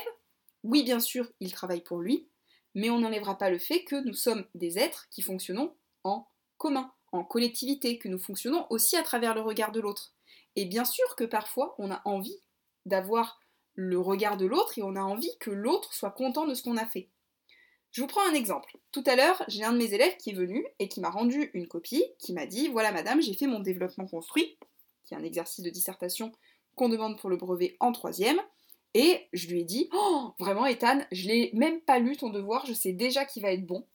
oui, 0.65 0.83
bien 0.83 0.99
sûr, 0.99 1.31
il 1.39 1.53
travaille 1.53 1.79
pour 1.79 1.99
lui, 1.99 2.27
mais 2.75 2.89
on 2.89 2.99
n'enlèvera 2.99 3.37
pas 3.37 3.49
le 3.49 3.57
fait 3.57 3.85
que 3.85 3.95
nous 4.03 4.13
sommes 4.13 4.45
des 4.55 4.77
êtres 4.77 5.07
qui 5.09 5.21
fonctionnons 5.21 5.73
en 6.03 6.27
commun, 6.57 6.91
en 7.13 7.23
collectivité, 7.23 7.97
que 7.97 8.09
nous 8.09 8.19
fonctionnons 8.19 8.67
aussi 8.69 8.97
à 8.97 9.03
travers 9.03 9.35
le 9.35 9.41
regard 9.41 9.71
de 9.71 9.79
l'autre. 9.79 10.13
Et 10.57 10.65
bien 10.65 10.83
sûr 10.83 11.15
que 11.15 11.23
parfois, 11.23 11.75
on 11.77 11.91
a 11.91 12.01
envie 12.03 12.41
d'avoir 12.85 13.39
le 13.73 13.97
regard 13.97 14.35
de 14.35 14.45
l'autre 14.45 14.77
et 14.77 14.83
on 14.83 14.97
a 14.97 15.01
envie 15.01 15.37
que 15.39 15.51
l'autre 15.51 15.93
soit 15.93 16.11
content 16.11 16.45
de 16.45 16.53
ce 16.53 16.63
qu'on 16.63 16.75
a 16.75 16.85
fait. 16.85 17.07
Je 17.91 18.01
vous 18.01 18.07
prends 18.07 18.27
un 18.29 18.33
exemple. 18.33 18.77
Tout 18.91 19.03
à 19.05 19.15
l'heure, 19.15 19.41
j'ai 19.47 19.63
un 19.63 19.71
de 19.71 19.77
mes 19.77 19.93
élèves 19.93 20.17
qui 20.17 20.31
est 20.31 20.35
venu 20.35 20.65
et 20.79 20.89
qui 20.89 20.99
m'a 20.99 21.09
rendu 21.09 21.51
une 21.53 21.69
copie, 21.69 22.03
qui 22.19 22.33
m'a 22.33 22.45
dit 22.45 22.67
Voilà, 22.67 22.91
madame, 22.91 23.21
j'ai 23.21 23.33
fait 23.33 23.47
mon 23.47 23.61
développement 23.61 24.07
construit, 24.07 24.57
qui 25.05 25.13
est 25.13 25.17
un 25.17 25.23
exercice 25.23 25.63
de 25.63 25.69
dissertation 25.69 26.33
qu'on 26.75 26.89
demande 26.89 27.17
pour 27.17 27.29
le 27.29 27.37
brevet 27.37 27.77
en 27.79 27.93
troisième. 27.93 28.41
Et 28.94 29.27
je 29.33 29.47
lui 29.47 29.62
ai 29.62 29.63
dit 29.63 29.89
Oh, 29.94 30.33
vraiment, 30.39 30.65
Ethan, 30.65 31.00
je 31.12 31.27
l'ai 31.27 31.51
même 31.53 31.81
pas 31.81 32.00
lu 32.00 32.18
ton 32.18 32.30
devoir, 32.30 32.65
je 32.65 32.74
sais 32.74 32.94
déjà 32.94 33.25
qu'il 33.25 33.44
va 33.44 33.51
être 33.51 33.65
bon. 33.65 33.88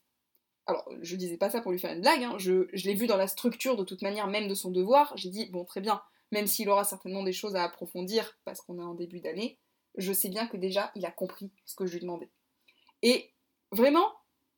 Alors, 0.66 0.88
je 1.02 1.16
disais 1.16 1.36
pas 1.36 1.50
ça 1.50 1.60
pour 1.60 1.72
lui 1.72 1.78
faire 1.78 1.92
une 1.92 2.00
blague, 2.00 2.22
hein, 2.22 2.36
je, 2.38 2.68
je 2.72 2.86
l'ai 2.86 2.94
vu 2.94 3.06
dans 3.06 3.16
la 3.16 3.26
structure 3.26 3.76
de 3.76 3.84
toute 3.84 4.02
manière, 4.02 4.26
même 4.28 4.48
de 4.48 4.54
son 4.54 4.70
devoir. 4.70 5.12
J'ai 5.16 5.30
dit 5.30 5.46
Bon, 5.50 5.64
très 5.64 5.80
bien, 5.80 6.00
même 6.32 6.46
s'il 6.46 6.68
aura 6.68 6.84
certainement 6.84 7.22
des 7.22 7.32
choses 7.32 7.56
à 7.56 7.64
approfondir 7.64 8.38
parce 8.44 8.60
qu'on 8.60 8.78
est 8.78 8.84
en 8.84 8.94
début 8.94 9.20
d'année, 9.20 9.58
je 9.96 10.12
sais 10.12 10.28
bien 10.28 10.46
que 10.46 10.56
déjà 10.56 10.90
il 10.94 11.04
a 11.06 11.10
compris 11.10 11.50
ce 11.64 11.74
que 11.76 11.86
je 11.86 11.94
lui 11.94 12.00
demandais. 12.00 12.30
Et 13.02 13.32
vraiment, 13.72 14.12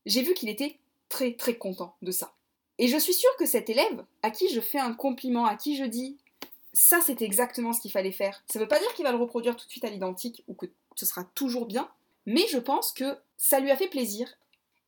j'ai 0.05 0.23
vu 0.23 0.35
qu'il 0.35 0.49
était 0.49 0.79
très 1.09 1.35
très 1.35 1.56
content 1.56 1.97
de 2.03 2.11
ça. 2.11 2.35
Et 2.79 2.89
je 2.89 2.99
suis 2.99 3.15
sûre 3.15 3.35
que 3.39 3.47
cet 3.47 3.71
élève, 3.71 4.05
à 4.23 4.31
qui 4.31 4.49
je 4.49 4.61
fais 4.61 4.79
un 4.79 4.93
compliment, 4.93 5.47
à 5.47 5.56
qui 5.56 5.77
je 5.77 5.85
dis 5.85 6.19
ça 6.76 7.00
c'est 7.00 7.23
exactement 7.23 7.73
ce 7.73 7.81
qu'il 7.81 7.90
fallait 7.90 8.12
faire, 8.12 8.43
ça 8.46 8.58
ne 8.58 8.64
veut 8.64 8.69
pas 8.69 8.78
dire 8.78 8.93
qu'il 8.94 9.05
va 9.05 9.12
le 9.12 9.19
reproduire 9.19 9.56
tout 9.56 9.64
de 9.64 9.70
suite 9.70 9.84
à 9.84 9.90
l'identique 9.90 10.44
ou 10.46 10.55
que 10.55 10.67
ce 10.94 11.06
sera 11.06 11.25
toujours 11.34 11.67
bien, 11.67 11.88
mais 12.26 12.46
je 12.50 12.58
pense 12.58 12.93
que 12.93 13.17
ça 13.38 13.61
lui 13.61 13.70
a 13.70 13.76
fait 13.76 13.88
plaisir. 13.88 14.28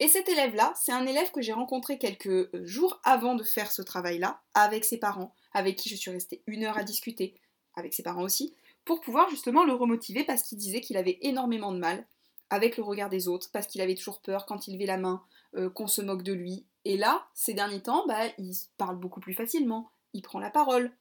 Et 0.00 0.06
cet 0.06 0.28
élève-là, 0.28 0.72
c'est 0.76 0.92
un 0.92 1.06
élève 1.06 1.30
que 1.32 1.40
j'ai 1.40 1.52
rencontré 1.52 1.98
quelques 1.98 2.48
jours 2.64 3.00
avant 3.02 3.34
de 3.34 3.42
faire 3.42 3.72
ce 3.72 3.82
travail-là, 3.82 4.40
avec 4.54 4.84
ses 4.84 4.98
parents, 4.98 5.34
avec 5.52 5.76
qui 5.76 5.88
je 5.88 5.96
suis 5.96 6.10
restée 6.10 6.42
une 6.46 6.64
heure 6.64 6.78
à 6.78 6.84
discuter, 6.84 7.34
avec 7.74 7.94
ses 7.94 8.02
parents 8.02 8.22
aussi, 8.22 8.54
pour 8.84 9.00
pouvoir 9.00 9.28
justement 9.30 9.64
le 9.64 9.72
remotiver 9.72 10.24
parce 10.24 10.42
qu'il 10.42 10.58
disait 10.58 10.80
qu'il 10.80 10.96
avait 10.96 11.18
énormément 11.22 11.72
de 11.72 11.78
mal 11.78 12.06
avec 12.50 12.76
le 12.76 12.82
regard 12.82 13.10
des 13.10 13.28
autres, 13.28 13.50
parce 13.52 13.66
qu'il 13.66 13.80
avait 13.80 13.94
toujours 13.94 14.20
peur 14.20 14.46
quand 14.46 14.68
il 14.68 14.74
levait 14.74 14.86
la 14.86 14.96
main, 14.96 15.22
euh, 15.56 15.68
qu'on 15.68 15.86
se 15.86 16.00
moque 16.00 16.22
de 16.22 16.32
lui. 16.32 16.64
Et 16.84 16.96
là, 16.96 17.26
ces 17.34 17.54
derniers 17.54 17.82
temps, 17.82 18.06
bah, 18.06 18.28
il 18.38 18.54
parle 18.78 18.96
beaucoup 18.96 19.20
plus 19.20 19.34
facilement, 19.34 19.90
il 20.14 20.22
prend 20.22 20.38
la 20.38 20.50
parole. 20.50 20.92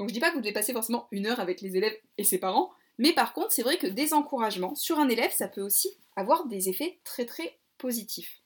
Donc 0.00 0.08
je 0.08 0.14
dis 0.14 0.20
pas 0.20 0.30
que 0.30 0.36
vous 0.36 0.40
devez 0.40 0.54
passer 0.54 0.72
forcément 0.72 1.08
une 1.10 1.26
heure 1.26 1.40
avec 1.40 1.60
les 1.60 1.76
élèves 1.76 1.94
et 2.16 2.24
ses 2.24 2.38
parents, 2.38 2.70
mais 2.96 3.12
par 3.12 3.34
contre, 3.34 3.52
c'est 3.52 3.62
vrai 3.62 3.76
que 3.76 3.86
des 3.86 4.14
encouragements 4.14 4.74
sur 4.74 4.98
un 4.98 5.10
élève, 5.10 5.30
ça 5.30 5.46
peut 5.46 5.60
aussi 5.60 5.94
avoir 6.16 6.46
des 6.46 6.70
effets 6.70 6.98
très 7.04 7.26
très 7.26 7.60
positifs. 7.76 8.40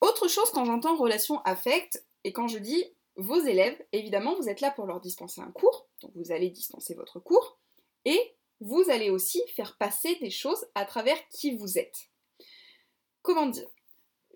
Autre 0.00 0.28
chose 0.28 0.50
quand 0.54 0.64
j'entends 0.64 0.96
relation 0.96 1.42
affect, 1.42 2.02
et 2.24 2.32
quand 2.32 2.48
je 2.48 2.56
dis 2.56 2.82
vos 3.16 3.38
élèves, 3.38 3.76
évidemment, 3.92 4.34
vous 4.34 4.48
êtes 4.48 4.62
là 4.62 4.70
pour 4.70 4.86
leur 4.86 4.98
dispenser 4.98 5.42
un 5.42 5.50
cours, 5.50 5.88
donc 6.00 6.12
vous 6.14 6.32
allez 6.32 6.48
dispenser 6.48 6.94
votre 6.94 7.20
cours, 7.20 7.58
et 8.06 8.18
vous 8.60 8.84
allez 8.88 9.10
aussi 9.10 9.42
faire 9.56 9.76
passer 9.76 10.14
des 10.22 10.30
choses 10.30 10.66
à 10.74 10.86
travers 10.86 11.18
qui 11.28 11.54
vous 11.54 11.76
êtes. 11.76 12.08
Comment 13.20 13.44
dire? 13.44 13.68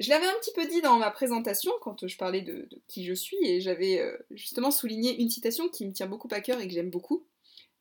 Je 0.01 0.09
l'avais 0.09 0.27
un 0.27 0.35
petit 0.41 0.53
peu 0.55 0.67
dit 0.67 0.81
dans 0.81 0.97
ma 0.97 1.11
présentation 1.11 1.71
quand 1.83 2.07
je 2.07 2.17
parlais 2.17 2.41
de, 2.41 2.67
qui 2.89 3.05
je 3.05 3.13
suis, 3.13 3.37
et 3.45 3.61
j'avais 3.61 4.01
euh, 4.01 4.17
justement 4.31 4.71
souligné 4.71 5.21
une 5.21 5.29
citation 5.29 5.69
qui 5.69 5.87
me 5.87 5.93
tient 5.93 6.07
beaucoup 6.07 6.29
à 6.31 6.41
cœur 6.41 6.59
et 6.59 6.67
que 6.67 6.73
j'aime 6.73 6.89
beaucoup, 6.89 7.27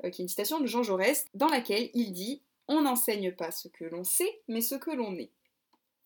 euh, 0.03 0.09
qui 0.09 0.21
est 0.21 0.25
une 0.25 0.29
citation 0.29 0.59
de 0.59 0.67
Jean 0.67 0.83
Jaurès, 0.83 1.25
dans 1.33 1.47
laquelle 1.47 1.89
il 1.93 2.11
dit 2.11 2.41
On 2.67 2.81
n'enseigne 2.81 3.31
pas 3.31 3.51
ce 3.51 3.69
que 3.69 3.85
l'on 3.85 4.03
sait, 4.03 4.41
mais 4.49 4.59
ce 4.59 4.75
que 4.75 4.91
l'on 4.91 5.15
est. 5.15 5.31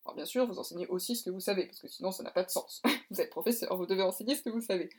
Alors 0.05 0.15
bien 0.15 0.25
sûr, 0.25 0.45
vous 0.45 0.59
enseignez 0.59 0.85
aussi 0.85 1.15
ce 1.15 1.23
que 1.23 1.31
vous 1.31 1.39
savez, 1.39 1.65
parce 1.65 1.79
que 1.79 1.87
sinon 1.87 2.11
ça 2.11 2.21
n'a 2.21 2.31
pas 2.31 2.43
de 2.43 2.51
sens. 2.51 2.83
vous 3.09 3.19
êtes 3.19 3.31
professeur, 3.31 3.75
vous 3.75 3.87
devez 3.87 4.03
enseigner 4.03 4.35
ce 4.35 4.43
que 4.43 4.51
vous 4.51 4.61
savez. 4.61 4.89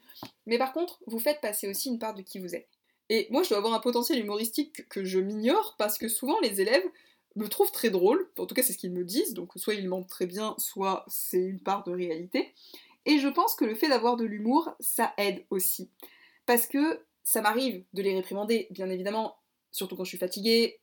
Mais 0.46 0.58
par 0.58 0.72
contre, 0.72 0.98
vous 1.06 1.20
faites 1.20 1.40
passer 1.40 1.68
aussi 1.68 1.90
une 1.90 2.00
part 2.00 2.14
de 2.14 2.22
qui 2.22 2.40
vous 2.40 2.56
êtes. 2.56 2.68
Et 3.08 3.28
moi, 3.30 3.44
je 3.44 3.50
dois 3.50 3.58
avoir 3.58 3.74
un 3.74 3.80
potentiel 3.80 4.18
humoristique 4.18 4.88
que 4.88 5.04
je 5.04 5.20
m'ignore, 5.20 5.76
parce 5.78 5.96
que 5.96 6.08
souvent 6.08 6.40
les 6.40 6.60
élèves 6.60 6.84
me 7.36 7.48
trouvent 7.48 7.72
très 7.72 7.90
drôle, 7.90 8.30
en 8.38 8.46
tout 8.46 8.54
cas 8.54 8.62
c'est 8.62 8.72
ce 8.72 8.78
qu'ils 8.78 8.92
me 8.92 9.04
disent, 9.04 9.34
donc 9.34 9.52
soit 9.56 9.74
ils 9.74 9.88
mentent 9.88 10.08
très 10.08 10.26
bien, 10.26 10.54
soit 10.58 11.04
c'est 11.08 11.42
une 11.42 11.60
part 11.60 11.84
de 11.84 11.92
réalité. 11.92 12.54
Et 13.06 13.18
je 13.18 13.28
pense 13.28 13.54
que 13.54 13.64
le 13.64 13.74
fait 13.74 13.88
d'avoir 13.88 14.16
de 14.16 14.24
l'humour, 14.24 14.70
ça 14.80 15.12
aide 15.18 15.44
aussi. 15.50 15.90
Parce 16.46 16.66
que 16.66 17.04
ça 17.22 17.42
m'arrive 17.42 17.84
de 17.92 18.02
les 18.02 18.14
réprimander, 18.14 18.68
bien 18.70 18.88
évidemment, 18.88 19.36
surtout 19.72 19.96
quand 19.96 20.04
je 20.04 20.10
suis 20.10 20.18
fatiguée, 20.18 20.80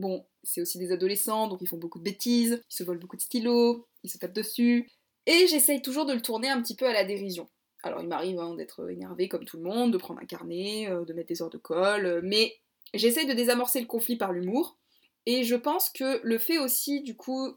Bon, 0.00 0.24
c'est 0.42 0.62
aussi 0.62 0.78
des 0.78 0.92
adolescents, 0.92 1.46
donc 1.46 1.60
ils 1.60 1.68
font 1.68 1.76
beaucoup 1.76 1.98
de 1.98 2.04
bêtises, 2.04 2.62
ils 2.70 2.74
se 2.74 2.82
volent 2.84 2.98
beaucoup 2.98 3.16
de 3.16 3.20
stylos, 3.20 3.86
ils 4.02 4.08
se 4.08 4.16
tapent 4.16 4.32
dessus. 4.32 4.88
Et 5.26 5.46
j'essaye 5.46 5.82
toujours 5.82 6.06
de 6.06 6.14
le 6.14 6.22
tourner 6.22 6.48
un 6.48 6.62
petit 6.62 6.74
peu 6.74 6.86
à 6.86 6.94
la 6.94 7.04
dérision. 7.04 7.50
Alors 7.82 8.00
il 8.00 8.08
m'arrive 8.08 8.38
hein, 8.38 8.54
d'être 8.54 8.90
énervé 8.90 9.28
comme 9.28 9.44
tout 9.44 9.58
le 9.58 9.62
monde, 9.62 9.92
de 9.92 9.98
prendre 9.98 10.20
un 10.20 10.24
carnet, 10.24 10.88
euh, 10.88 11.04
de 11.04 11.12
mettre 11.12 11.28
des 11.28 11.42
heures 11.42 11.50
de 11.50 11.58
colle, 11.58 12.22
mais 12.24 12.56
j'essaye 12.94 13.26
de 13.26 13.34
désamorcer 13.34 13.80
le 13.80 13.86
conflit 13.86 14.16
par 14.16 14.32
l'humour. 14.32 14.78
Et 15.26 15.44
je 15.44 15.56
pense 15.56 15.90
que 15.90 16.20
le 16.22 16.38
fait 16.38 16.58
aussi, 16.58 17.02
du 17.02 17.16
coup, 17.16 17.56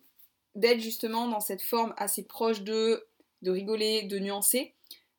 d'être 0.55 0.79
justement 0.79 1.27
dans 1.27 1.39
cette 1.39 1.61
forme 1.61 1.93
assez 1.97 2.23
proche 2.23 2.61
de, 2.61 3.07
de 3.41 3.51
rigoler, 3.51 4.03
de 4.03 4.19
nuancer, 4.19 4.73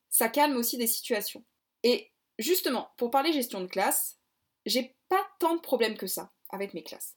ça 0.09 0.29
calme 0.29 0.55
aussi 0.55 0.77
des 0.77 0.87
situations. 0.87 1.43
Et 1.83 2.11
Justement, 2.37 2.89
pour 2.97 3.11
parler 3.11 3.31
gestion 3.31 3.61
de 3.61 3.67
classe, 3.67 4.19
j'ai 4.65 4.95
pas 5.07 5.25
tant 5.39 5.55
de 5.55 5.61
problèmes 5.61 5.97
que 5.97 6.07
ça 6.07 6.31
avec 6.49 6.73
mes 6.73 6.83
classes. 6.83 7.15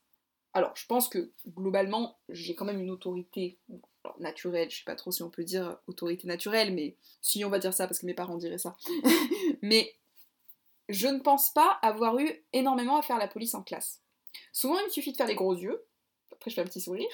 Alors, 0.54 0.74
je 0.76 0.86
pense 0.86 1.08
que 1.08 1.32
globalement, 1.46 2.18
j'ai 2.28 2.54
quand 2.54 2.64
même 2.64 2.80
une 2.80 2.90
autorité 2.90 3.58
naturelle, 4.18 4.70
je 4.70 4.78
sais 4.78 4.84
pas 4.84 4.94
trop 4.94 5.10
si 5.10 5.22
on 5.22 5.30
peut 5.30 5.44
dire 5.44 5.78
autorité 5.86 6.26
naturelle, 6.26 6.72
mais 6.72 6.96
si 7.20 7.44
on 7.44 7.50
va 7.50 7.58
dire 7.58 7.74
ça 7.74 7.86
parce 7.86 7.98
que 7.98 8.06
mes 8.06 8.14
parents 8.14 8.36
diraient 8.36 8.58
ça. 8.58 8.76
mais 9.62 9.94
je 10.88 11.08
ne 11.08 11.20
pense 11.20 11.52
pas 11.52 11.78
avoir 11.82 12.18
eu 12.18 12.30
énormément 12.52 12.96
à 12.96 13.02
faire 13.02 13.18
la 13.18 13.28
police 13.28 13.54
en 13.54 13.62
classe. 13.62 14.00
Souvent, 14.52 14.78
il 14.78 14.84
me 14.84 14.90
suffit 14.90 15.12
de 15.12 15.16
faire 15.16 15.26
les 15.26 15.34
gros 15.34 15.54
yeux, 15.54 15.86
après 16.32 16.50
je 16.50 16.56
fais 16.56 16.62
un 16.62 16.66
petit 16.66 16.80
sourire, 16.80 17.08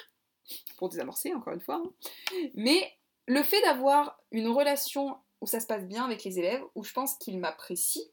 pour 0.77 0.89
désamorcer 0.89 1.33
encore 1.35 1.53
une 1.53 1.61
fois. 1.61 1.83
Hein. 1.85 1.93
Mais 2.55 2.93
le 3.27 3.43
fait 3.43 3.61
d'avoir 3.63 4.21
une 4.31 4.49
relation 4.49 5.17
où 5.41 5.47
ça 5.47 5.61
se 5.61 5.67
passe 5.67 5.85
bien 5.85 6.05
avec 6.05 6.25
les 6.25 6.39
élèves, 6.39 6.63
où 6.75 6.85
je 6.85 6.93
pense 6.93 7.17
qu'ils 7.17 7.39
m'apprécient, 7.39 8.05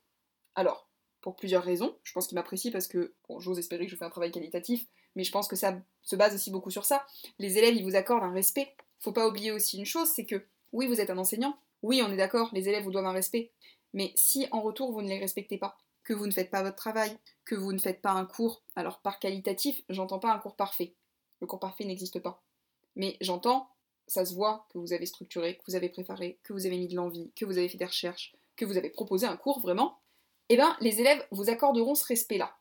alors, 0.56 0.90
pour 1.22 1.36
plusieurs 1.36 1.64
raisons, 1.64 1.96
je 2.04 2.12
pense 2.14 2.28
qu'ils 2.28 2.36
m'apprécient 2.36 2.72
parce 2.72 2.88
que, 2.88 3.14
j'ose 3.40 3.60
espérer 3.60 3.86
que 3.86 3.92
je 3.92 3.96
fais 3.96 4.06
un 4.06 4.10
travail 4.10 4.32
qualitatif, 4.32 4.86
mais 5.16 5.24
je 5.24 5.32
pense 5.32 5.48
que 5.48 5.56
ça 5.56 5.80
se 6.02 6.16
base 6.16 6.34
aussi 6.34 6.52
beaucoup 6.52 6.72
sur 6.72 6.86
ça. 6.86 7.06
Les 7.40 7.58
élèves, 7.58 7.76
ils 7.76 7.84
vous 7.84 7.96
accordent 7.96 8.24
un 8.24 8.34
respect. 8.34 8.76
Faut 9.00 9.12
pas 9.12 9.28
oublier 9.28 9.52
aussi 9.52 9.78
une 9.78 9.86
chose, 9.86 10.10
c'est 10.10 10.26
que, 10.26 10.46
oui, 10.72 10.88
vous 10.88 11.00
êtes 11.00 11.10
un 11.10 11.18
enseignant, 11.18 11.58
oui, 11.82 12.02
on 12.06 12.12
est 12.12 12.18
d'accord, 12.18 12.50
les 12.54 12.70
élèves 12.70 12.84
vous 12.84 12.92
doivent 12.92 13.06
un 13.06 13.12
respect, 13.12 13.52
mais 13.94 14.12
si 14.16 14.48
en 14.52 14.62
retour 14.62 14.92
vous 14.92 15.02
ne 15.02 15.08
les 15.08 15.20
respectez 15.20 15.58
pas, 15.58 15.78
que 16.04 16.14
vous 16.14 16.26
ne 16.26 16.32
faites 16.32 16.50
pas 16.50 16.64
votre 16.64 16.76
travail, 16.76 17.18
que 17.46 17.56
vous 17.56 17.74
ne 17.74 17.80
faites 17.80 18.02
pas 18.02 18.12
un 18.12 18.26
cours, 18.26 18.64
alors 18.76 19.02
par 19.02 19.20
qualitatif, 19.20 19.82
j'entends 19.90 20.20
pas 20.20 20.34
un 20.34 20.40
cours 20.40 20.56
parfait. 20.56 20.96
Le 21.40 21.48
cours 21.48 21.60
parfait 21.60 21.86
n'existe 21.86 22.20
pas. 22.20 22.44
Mais 22.96 23.18
j'entends, 23.22 23.70
ça 24.08 24.26
se 24.26 24.34
voit 24.34 24.68
que 24.72 24.78
vous 24.78 24.94
avez 24.94 25.06
structuré, 25.06 25.58
que 25.58 25.64
vous 25.68 25.76
avez 25.76 25.90
préparé, 25.90 26.40
que 26.44 26.54
vous 26.54 26.66
avez 26.66 26.78
mis 26.78 26.88
de 26.88 26.96
l'envie, 26.96 27.32
que 27.36 27.46
vous 27.46 27.58
avez 27.58 27.70
fait 27.70 27.78
des 27.78 27.86
recherches, 27.86 28.36
que 28.56 28.66
vous 28.66 28.78
avez 28.78 28.90
proposé 28.90 29.26
un 29.26 29.38
cours 29.38 29.60
vraiment, 29.60 30.00
eh 30.50 30.56
bien 30.56 30.76
les 30.82 31.00
élèves 31.00 31.26
vous 31.32 31.50
accorderont 31.50 31.96
ce 31.96 32.06
respect-là. 32.06 32.58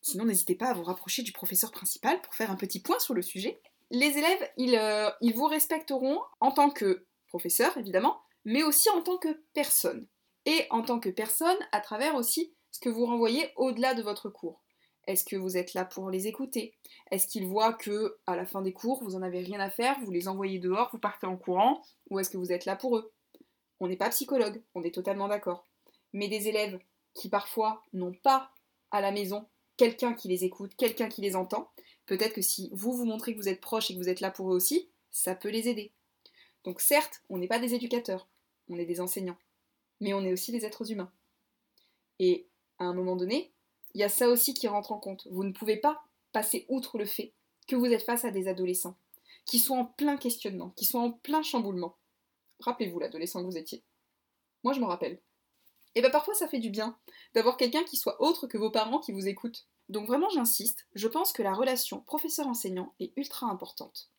Sinon, 0.00 0.24
n'hésitez 0.24 0.54
pas 0.54 0.68
à 0.68 0.74
vous 0.74 0.84
rapprocher 0.84 1.22
du 1.22 1.32
professeur 1.32 1.72
principal 1.72 2.20
pour 2.22 2.34
faire 2.34 2.50
un 2.50 2.56
petit 2.56 2.80
point 2.80 2.98
sur 3.00 3.12
le 3.12 3.22
sujet. 3.22 3.60
Les 3.90 4.18
élèves, 4.18 4.50
ils, 4.56 4.76
euh, 4.76 5.10
ils 5.20 5.34
vous 5.34 5.46
respecteront 5.46 6.20
en 6.40 6.52
tant 6.52 6.70
que 6.70 7.06
professeur, 7.26 7.76
évidemment, 7.76 8.20
mais 8.44 8.62
aussi 8.62 8.88
en 8.90 9.02
tant 9.02 9.18
que 9.18 9.42
personne. 9.52 10.06
Et 10.44 10.66
en 10.70 10.82
tant 10.82 11.00
que 11.00 11.08
personne, 11.08 11.58
à 11.72 11.80
travers 11.80 12.14
aussi 12.14 12.54
ce 12.76 12.80
que 12.80 12.90
vous 12.90 13.06
renvoyez 13.06 13.48
au-delà 13.56 13.94
de 13.94 14.02
votre 14.02 14.28
cours. 14.28 14.60
Est-ce 15.06 15.24
que 15.24 15.36
vous 15.36 15.56
êtes 15.56 15.72
là 15.72 15.86
pour 15.86 16.10
les 16.10 16.26
écouter? 16.26 16.74
Est-ce 17.10 17.26
qu'ils 17.26 17.46
voient 17.46 17.72
que 17.72 18.18
à 18.26 18.36
la 18.36 18.44
fin 18.44 18.60
des 18.60 18.74
cours, 18.74 19.02
vous 19.02 19.14
en 19.14 19.22
avez 19.22 19.40
rien 19.40 19.60
à 19.60 19.70
faire, 19.70 19.98
vous 20.04 20.10
les 20.10 20.28
envoyez 20.28 20.58
dehors, 20.58 20.90
vous 20.92 20.98
partez 20.98 21.26
en 21.26 21.38
courant, 21.38 21.80
ou 22.10 22.18
est-ce 22.18 22.28
que 22.28 22.36
vous 22.36 22.52
êtes 22.52 22.66
là 22.66 22.76
pour 22.76 22.98
eux? 22.98 23.10
On 23.80 23.88
n'est 23.88 23.96
pas 23.96 24.10
psychologue, 24.10 24.62
on 24.74 24.82
est 24.82 24.94
totalement 24.94 25.26
d'accord. 25.26 25.64
Mais 26.12 26.28
des 26.28 26.48
élèves 26.48 26.78
qui 27.14 27.30
parfois 27.30 27.82
n'ont 27.94 28.12
pas 28.12 28.50
à 28.90 29.00
la 29.00 29.10
maison 29.10 29.46
quelqu'un 29.78 30.12
qui 30.12 30.28
les 30.28 30.44
écoute, 30.44 30.76
quelqu'un 30.76 31.08
qui 31.08 31.22
les 31.22 31.34
entend, 31.34 31.70
peut-être 32.04 32.34
que 32.34 32.42
si 32.42 32.68
vous 32.74 32.92
vous 32.92 33.06
montrez 33.06 33.32
que 33.32 33.38
vous 33.38 33.48
êtes 33.48 33.62
proche 33.62 33.90
et 33.90 33.94
que 33.94 33.98
vous 33.98 34.10
êtes 34.10 34.20
là 34.20 34.30
pour 34.30 34.52
eux 34.52 34.56
aussi, 34.56 34.90
ça 35.10 35.34
peut 35.34 35.48
les 35.48 35.70
aider. 35.70 35.92
Donc 36.62 36.82
certes, 36.82 37.22
on 37.30 37.38
n'est 37.38 37.48
pas 37.48 37.58
des 37.58 37.72
éducateurs, 37.72 38.28
on 38.68 38.76
est 38.76 38.84
des 38.84 39.00
enseignants, 39.00 39.38
mais 40.00 40.12
on 40.12 40.22
est 40.26 40.32
aussi 40.34 40.52
des 40.52 40.66
êtres 40.66 40.92
humains. 40.92 41.10
Et 42.18 42.46
à 42.78 42.84
un 42.84 42.94
moment 42.94 43.16
donné, 43.16 43.52
il 43.94 44.00
y 44.00 44.04
a 44.04 44.08
ça 44.08 44.28
aussi 44.28 44.54
qui 44.54 44.68
rentre 44.68 44.92
en 44.92 44.98
compte. 44.98 45.26
Vous 45.30 45.44
ne 45.44 45.52
pouvez 45.52 45.76
pas 45.76 46.02
passer 46.32 46.66
outre 46.68 46.98
le 46.98 47.06
fait 47.06 47.32
que 47.66 47.76
vous 47.76 47.86
êtes 47.86 48.02
face 48.02 48.24
à 48.24 48.30
des 48.30 48.48
adolescents 48.48 48.96
qui 49.46 49.58
sont 49.58 49.76
en 49.76 49.84
plein 49.84 50.16
questionnement, 50.16 50.70
qui 50.70 50.84
sont 50.84 50.98
en 50.98 51.12
plein 51.12 51.42
chamboulement. 51.42 51.96
Rappelez-vous 52.60 52.98
l'adolescent 52.98 53.40
que 53.40 53.46
vous 53.46 53.56
étiez. 53.56 53.84
Moi, 54.64 54.72
je 54.72 54.80
m'en 54.80 54.88
rappelle. 54.88 55.20
Et 55.94 56.00
bien 56.00 56.10
parfois, 56.10 56.34
ça 56.34 56.48
fait 56.48 56.58
du 56.58 56.68
bien 56.68 56.98
d'avoir 57.34 57.56
quelqu'un 57.56 57.84
qui 57.84 57.96
soit 57.96 58.20
autre 58.20 58.46
que 58.46 58.58
vos 58.58 58.70
parents 58.70 58.98
qui 58.98 59.12
vous 59.12 59.28
écoutent. 59.28 59.66
Donc 59.88 60.06
vraiment, 60.06 60.28
j'insiste, 60.28 60.86
je 60.94 61.06
pense 61.06 61.32
que 61.32 61.42
la 61.42 61.54
relation 61.54 62.00
professeur-enseignant 62.00 62.92
est 62.98 63.12
ultra 63.16 63.46
importante 63.46 64.10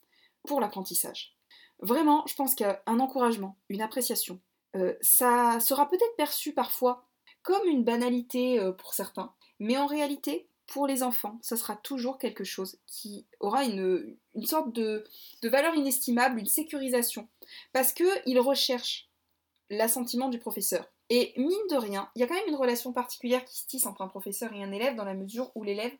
pour 0.44 0.62
l'apprentissage. 0.62 1.36
Vraiment, 1.80 2.26
je 2.26 2.36
pense 2.36 2.56
qu'un 2.56 2.80
encouragement, 2.88 3.58
une 3.70 3.82
appréciation, 3.82 4.40
euh, 4.76 4.96
ça 5.02 5.60
sera 5.60 5.88
peut-être 5.90 6.16
perçu 6.16 6.54
parfois 6.54 7.06
comme 7.48 7.66
une 7.70 7.86
banalité 7.86 8.60
euh, 8.60 8.74
pour 8.74 8.94
certains, 8.94 9.34
mais 9.60 9.78
en 9.78 9.86
réalité, 9.86 10.50
pour 10.66 10.86
les 10.86 11.02
enfants, 11.02 11.40
ça 11.42 11.56
sera 11.56 11.78
toujours 11.78 12.18
quelque 12.18 12.44
chose 12.44 12.78
qui 12.88 13.26
aura 13.40 13.64
une, 13.64 14.18
sorte 14.44 14.74
de, 14.74 15.06
valeur 15.44 15.74
inestimable, 15.74 16.42
une 16.42 16.46
sécurisation, 16.46 17.30
parce 17.72 17.94
qu'ils 17.94 18.40
recherchent 18.42 19.10
l'assentiment 19.70 20.28
du 20.28 20.40
professeur. 20.40 20.92
Et 21.10 21.32
mine 21.38 21.56
de 21.72 21.78
rien, 21.78 22.12
il 22.16 22.20
y 22.20 22.24
a 22.24 22.28
quand 22.28 22.34
même 22.34 22.50
une 22.50 22.56
relation 22.56 22.92
particulière 22.92 23.46
qui 23.46 23.58
se 23.58 23.66
tisse 23.66 23.86
entre 23.86 24.02
un 24.02 24.10
professeur 24.10 24.52
et 24.52 24.62
un 24.62 24.74
élève 24.74 24.98
dans 24.98 25.06
la 25.06 25.14
mesure 25.14 25.50
où 25.56 25.64
l'élève 25.64 25.96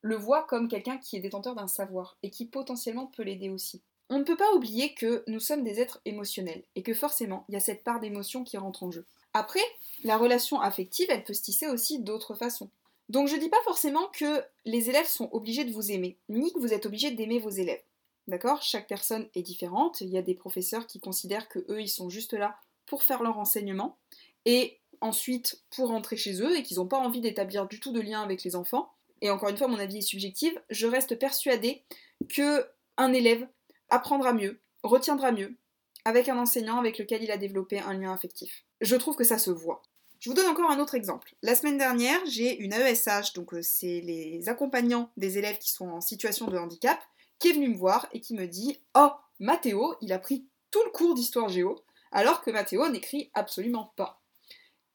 le 0.00 0.16
voit 0.16 0.48
comme 0.48 0.66
quelqu'un 0.66 0.98
qui 0.98 1.14
est 1.14 1.20
détenteur 1.20 1.54
d'un 1.54 1.68
savoir 1.68 2.18
et 2.24 2.30
qui 2.30 2.44
potentiellement 2.44 3.06
peut 3.06 3.22
l'aider 3.22 3.50
aussi. 3.50 3.84
On 4.10 4.18
ne 4.18 4.24
peut 4.24 4.36
pas 4.36 4.52
oublier 4.54 4.94
que 4.94 5.22
nous 5.26 5.40
sommes 5.40 5.64
des 5.64 5.80
êtres 5.80 6.00
émotionnels 6.04 6.64
et 6.74 6.82
que 6.82 6.94
forcément 6.94 7.44
il 7.48 7.54
y 7.54 7.56
a 7.56 7.60
cette 7.60 7.84
part 7.84 8.00
d'émotion 8.00 8.44
qui 8.44 8.56
rentre 8.56 8.82
en 8.82 8.90
jeu. 8.90 9.04
Après, 9.34 9.60
la 10.04 10.16
relation 10.16 10.60
affective, 10.60 11.08
elle 11.10 11.24
peut 11.24 11.34
se 11.34 11.42
tisser 11.42 11.68
aussi 11.68 11.98
d'autres 12.00 12.34
façons. 12.34 12.70
Donc 13.08 13.28
je 13.28 13.36
dis 13.36 13.48
pas 13.48 13.62
forcément 13.64 14.06
que 14.08 14.42
les 14.64 14.90
élèves 14.90 15.06
sont 15.06 15.28
obligés 15.32 15.64
de 15.64 15.72
vous 15.72 15.92
aimer, 15.92 16.18
ni 16.28 16.52
que 16.52 16.58
vous 16.58 16.72
êtes 16.72 16.86
obligé 16.86 17.10
d'aimer 17.10 17.38
vos 17.38 17.50
élèves. 17.50 17.82
D'accord? 18.26 18.62
Chaque 18.62 18.86
personne 18.86 19.28
est 19.34 19.42
différente. 19.42 20.02
Il 20.02 20.10
y 20.10 20.18
a 20.18 20.22
des 20.22 20.34
professeurs 20.34 20.86
qui 20.86 21.00
considèrent 21.00 21.48
que 21.48 21.60
eux, 21.70 21.80
ils 21.80 21.88
sont 21.88 22.10
juste 22.10 22.34
là 22.34 22.56
pour 22.84 23.02
faire 23.02 23.22
leur 23.22 23.38
enseignement 23.38 23.96
et 24.44 24.78
ensuite 25.00 25.62
pour 25.70 25.88
rentrer 25.88 26.16
chez 26.16 26.42
eux 26.42 26.56
et 26.56 26.62
qu'ils 26.62 26.76
n'ont 26.78 26.86
pas 26.86 26.98
envie 26.98 27.20
d'établir 27.20 27.66
du 27.66 27.80
tout 27.80 27.92
de 27.92 28.00
lien 28.00 28.20
avec 28.20 28.44
les 28.44 28.56
enfants. 28.56 28.92
Et 29.22 29.30
encore 29.30 29.48
une 29.48 29.56
fois, 29.56 29.68
mon 29.68 29.78
avis 29.78 29.98
est 29.98 30.02
subjectif. 30.02 30.54
Je 30.70 30.86
reste 30.86 31.18
persuadée 31.18 31.82
que 32.28 32.66
un 32.98 33.12
élève 33.12 33.46
apprendra 33.90 34.32
mieux, 34.32 34.60
retiendra 34.82 35.32
mieux 35.32 35.56
avec 36.04 36.28
un 36.28 36.38
enseignant 36.38 36.78
avec 36.78 36.98
lequel 36.98 37.22
il 37.22 37.30
a 37.30 37.36
développé 37.36 37.80
un 37.80 37.94
lien 37.94 38.12
affectif 38.12 38.64
je 38.80 38.96
trouve 38.96 39.16
que 39.16 39.24
ça 39.24 39.38
se 39.38 39.50
voit. 39.50 39.82
Je 40.20 40.30
vous 40.30 40.34
donne 40.34 40.48
encore 40.48 40.70
un 40.70 40.80
autre 40.80 40.94
exemple. 40.94 41.34
La 41.42 41.54
semaine 41.54 41.78
dernière, 41.78 42.18
j'ai 42.26 42.58
une 42.58 42.72
AESH, 42.72 43.34
donc 43.34 43.54
euh, 43.54 43.62
c'est 43.62 44.00
les 44.00 44.48
accompagnants 44.48 45.10
des 45.16 45.38
élèves 45.38 45.58
qui 45.58 45.70
sont 45.70 45.88
en 45.88 46.00
situation 46.00 46.46
de 46.46 46.58
handicap, 46.58 46.98
qui 47.38 47.48
est 47.48 47.52
venue 47.52 47.68
me 47.68 47.76
voir 47.76 48.08
et 48.12 48.20
qui 48.20 48.34
me 48.34 48.46
dit 48.46 48.80
Oh, 48.96 49.10
Mathéo, 49.38 49.94
il 50.00 50.12
a 50.12 50.18
pris 50.18 50.48
tout 50.70 50.82
le 50.84 50.90
cours 50.90 51.14
d'histoire 51.14 51.48
géo, 51.48 51.84
alors 52.10 52.42
que 52.42 52.50
Mathéo 52.50 52.88
n'écrit 52.88 53.30
absolument 53.34 53.92
pas. 53.96 54.20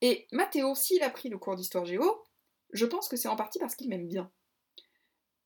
Et 0.02 0.28
Mathéo, 0.34 0.76
s'il 0.76 1.02
a 1.04 1.10
pris 1.10 1.30
le 1.30 1.38
cours 1.38 1.56
d'histoire 1.56 1.86
géo, 1.86 2.24
je 2.74 2.86
pense 2.86 3.08
que 3.08 3.16
c'est 3.16 3.30
en 3.30 3.38
partie 3.38 3.60
parce 3.60 3.76
qu'il 3.76 3.88
m'aime 3.88 4.08
bien. 4.08 4.30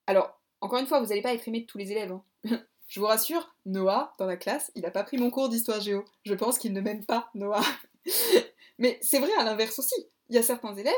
Alors, 0.07 0.41
encore 0.61 0.79
une 0.79 0.87
fois, 0.87 0.99
vous 0.99 1.07
n'allez 1.07 1.21
pas 1.21 1.33
être 1.33 1.47
aimé 1.47 1.61
de 1.61 1.65
tous 1.65 1.77
les 1.77 1.91
élèves. 1.91 2.11
Hein. 2.11 2.23
je 2.87 2.99
vous 2.99 3.05
rassure, 3.05 3.55
Noah, 3.65 4.15
dans 4.17 4.25
la 4.25 4.37
classe, 4.37 4.71
il 4.75 4.83
n'a 4.83 4.91
pas 4.91 5.03
pris 5.03 5.17
mon 5.17 5.29
cours 5.29 5.49
d'histoire 5.49 5.81
géo. 5.81 6.05
Je 6.23 6.33
pense 6.33 6.57
qu'il 6.57 6.73
ne 6.73 6.81
m'aime 6.81 7.05
pas, 7.05 7.29
Noah. 7.33 7.63
Mais 8.79 8.97
c'est 9.01 9.19
vrai 9.19 9.31
à 9.37 9.43
l'inverse 9.43 9.77
aussi. 9.79 9.95
Il 10.29 10.35
y 10.35 10.39
a 10.39 10.43
certains 10.43 10.73
élèves, 10.75 10.93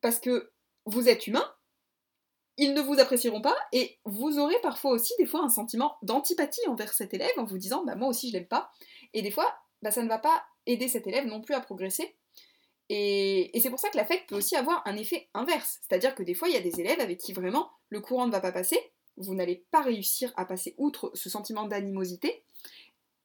parce 0.00 0.18
que 0.18 0.52
vous 0.84 1.08
êtes 1.08 1.26
humain, 1.26 1.44
ils 2.58 2.74
ne 2.74 2.80
vous 2.80 3.00
apprécieront 3.00 3.40
pas 3.40 3.56
et 3.72 3.98
vous 4.04 4.38
aurez 4.38 4.60
parfois 4.62 4.90
aussi 4.92 5.14
des 5.18 5.26
fois 5.26 5.42
un 5.42 5.48
sentiment 5.48 5.96
d'antipathie 6.02 6.66
envers 6.68 6.92
cet 6.92 7.14
élève 7.14 7.32
en 7.38 7.44
vous 7.44 7.58
disant 7.58 7.84
bah 7.84 7.94
moi 7.94 8.08
aussi 8.08 8.28
je 8.28 8.34
l'aime 8.34 8.46
pas 8.46 8.70
et 9.14 9.22
des 9.22 9.30
fois 9.30 9.56
bah, 9.80 9.90
ça 9.90 10.02
ne 10.02 10.08
va 10.08 10.18
pas 10.18 10.44
aider 10.66 10.86
cet 10.86 11.06
élève 11.06 11.26
non 11.26 11.40
plus 11.40 11.54
à 11.54 11.60
progresser 11.60 12.14
et, 12.90 13.56
et 13.56 13.60
c'est 13.60 13.70
pour 13.70 13.78
ça 13.78 13.88
que 13.88 13.96
l'affect 13.96 14.28
peut 14.28 14.36
aussi 14.36 14.54
avoir 14.54 14.82
un 14.86 14.96
effet 14.96 15.30
inverse 15.32 15.80
c'est-à-dire 15.80 16.14
que 16.14 16.22
des 16.22 16.34
fois 16.34 16.48
il 16.48 16.54
y 16.54 16.58
a 16.58 16.60
des 16.60 16.78
élèves 16.78 17.00
avec 17.00 17.18
qui 17.18 17.32
vraiment 17.32 17.70
le 17.88 18.02
courant 18.02 18.26
ne 18.26 18.32
va 18.32 18.40
pas 18.40 18.52
passer 18.52 18.78
vous 19.16 19.34
n'allez 19.34 19.64
pas 19.70 19.82
réussir 19.82 20.32
à 20.36 20.44
passer 20.44 20.74
outre 20.78 21.10
ce 21.14 21.30
sentiment 21.30 21.66
d'animosité 21.66 22.44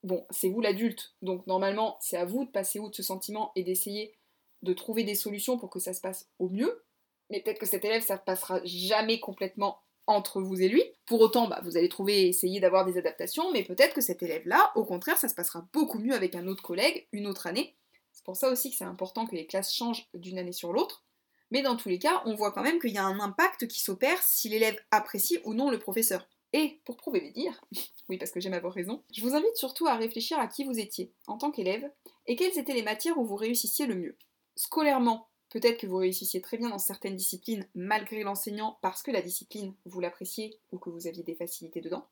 bon, 0.04 0.26
c'est 0.30 0.50
vous 0.50 0.62
l'adulte, 0.62 1.14
donc 1.22 1.46
normalement, 1.46 1.98
c'est 2.00 2.18
à 2.18 2.26
vous 2.26 2.46
de 2.46 2.50
passer 2.50 2.80
outre 2.80 2.96
ce 2.96 3.04
sentiment 3.04 3.52
et 3.56 3.64
d'essayer 3.64 4.16
de 4.64 4.74
trouver 4.74 5.04
des 5.04 5.16
solutions 5.16 5.58
pour 5.58 5.70
que 5.70 5.80
ça 5.80 5.94
se 5.94 6.02
passe 6.02 6.28
au 6.40 6.50
mieux. 6.50 6.84
Mais 7.30 7.42
peut-être 7.42 7.60
que 7.60 7.66
cet 7.66 7.86
élève, 7.86 8.02
ça 8.02 8.16
ne 8.16 8.20
passera 8.20 8.62
jamais 8.64 9.20
complètement 9.20 9.80
entre 10.08 10.42
vous 10.42 10.62
et 10.62 10.70
lui. 10.70 10.82
Pour 11.06 11.20
autant, 11.20 11.48
bah, 11.48 11.60
vous 11.64 11.78
allez 11.78 11.90
trouver, 11.90 12.28
essayer 12.28 12.60
d'avoir 12.60 12.86
des 12.86 12.98
adaptations, 12.98 13.52
mais 13.52 13.64
peut-être 13.64 13.94
que 13.94 14.02
cet 14.02 14.24
élève-là, 14.24 14.72
au 14.76 14.86
contraire, 14.86 15.18
ça 15.18 15.28
se 15.28 15.36
passera 15.36 15.68
beaucoup 15.74 16.00
mieux 16.00 16.14
avec 16.14 16.34
un 16.36 16.48
autre 16.48 16.64
collègue, 16.64 17.08
une 17.12 17.28
autre 17.28 17.46
année. 17.46 17.76
C'est 18.14 18.24
pour 18.24 18.38
ça 18.38 18.50
aussi 18.50 18.72
que 18.72 18.78
c'est 18.78 18.86
important 18.86 19.28
que 19.28 19.36
les 19.36 19.46
classes 19.46 19.74
changent 19.74 20.08
d'une 20.14 20.40
année 20.40 20.54
sur 20.54 20.72
l'autre. 20.72 21.04
Mais 21.52 21.62
dans 21.62 21.76
tous 21.76 21.90
les 21.90 22.00
cas, 22.00 22.22
on 22.26 22.36
voit 22.36 22.52
quand 22.52 22.64
même 22.64 22.80
qu'il 22.80 22.92
y 22.92 22.98
a 22.98 23.06
un 23.06 23.20
impact 23.20 23.68
qui 23.68 23.80
s'opère 23.80 24.22
si 24.22 24.50
l'élève 24.50 24.80
apprécie 24.92 25.40
ou 25.46 25.54
non 25.54 25.70
le 25.70 25.80
professeur. 25.80 26.28
Et 26.54 26.80
pour 26.86 26.98
prouver 26.98 27.20
les 27.20 27.32
dires, 27.32 27.62
oui 28.10 28.18
parce 28.18 28.32
que 28.32 28.40
j'aime 28.40 28.54
avoir 28.54 28.74
raison, 28.74 29.04
je 29.14 29.22
vous 29.22 29.36
invite 29.36 29.56
surtout 29.56 29.88
à 29.88 29.96
réfléchir 29.96 30.40
à 30.40 30.48
qui 30.48 30.64
vous 30.64 30.80
étiez 30.80 31.12
en 31.28 31.38
tant 31.38 31.52
qu'élève 31.52 31.90
et 32.26 32.36
quelles 32.36 32.58
étaient 32.58 32.74
les 32.74 32.84
matières 32.84 33.18
où 33.18 33.26
vous 33.26 33.36
réussissiez 33.36 33.86
le 33.86 33.96
mieux. 33.96 34.18
Scolairement, 34.56 35.30
peut-être 35.50 35.80
que 35.80 35.88
vous 35.88 35.98
réussissiez 35.98 36.42
très 36.42 36.58
bien 36.58 36.70
dans 36.70 36.80
certaines 36.80 37.16
disciplines 37.16 37.68
malgré 37.76 38.24
l'enseignant 38.24 38.80
parce 38.82 39.04
que 39.04 39.12
la 39.12 39.22
discipline 39.22 39.76
vous 39.86 40.00
l'appréciez 40.00 40.58
ou 40.72 40.80
que 40.80 40.90
vous 40.90 41.08
aviez 41.08 41.24
des 41.24 41.36
facilités 41.36 41.82
dedans. 41.82 42.08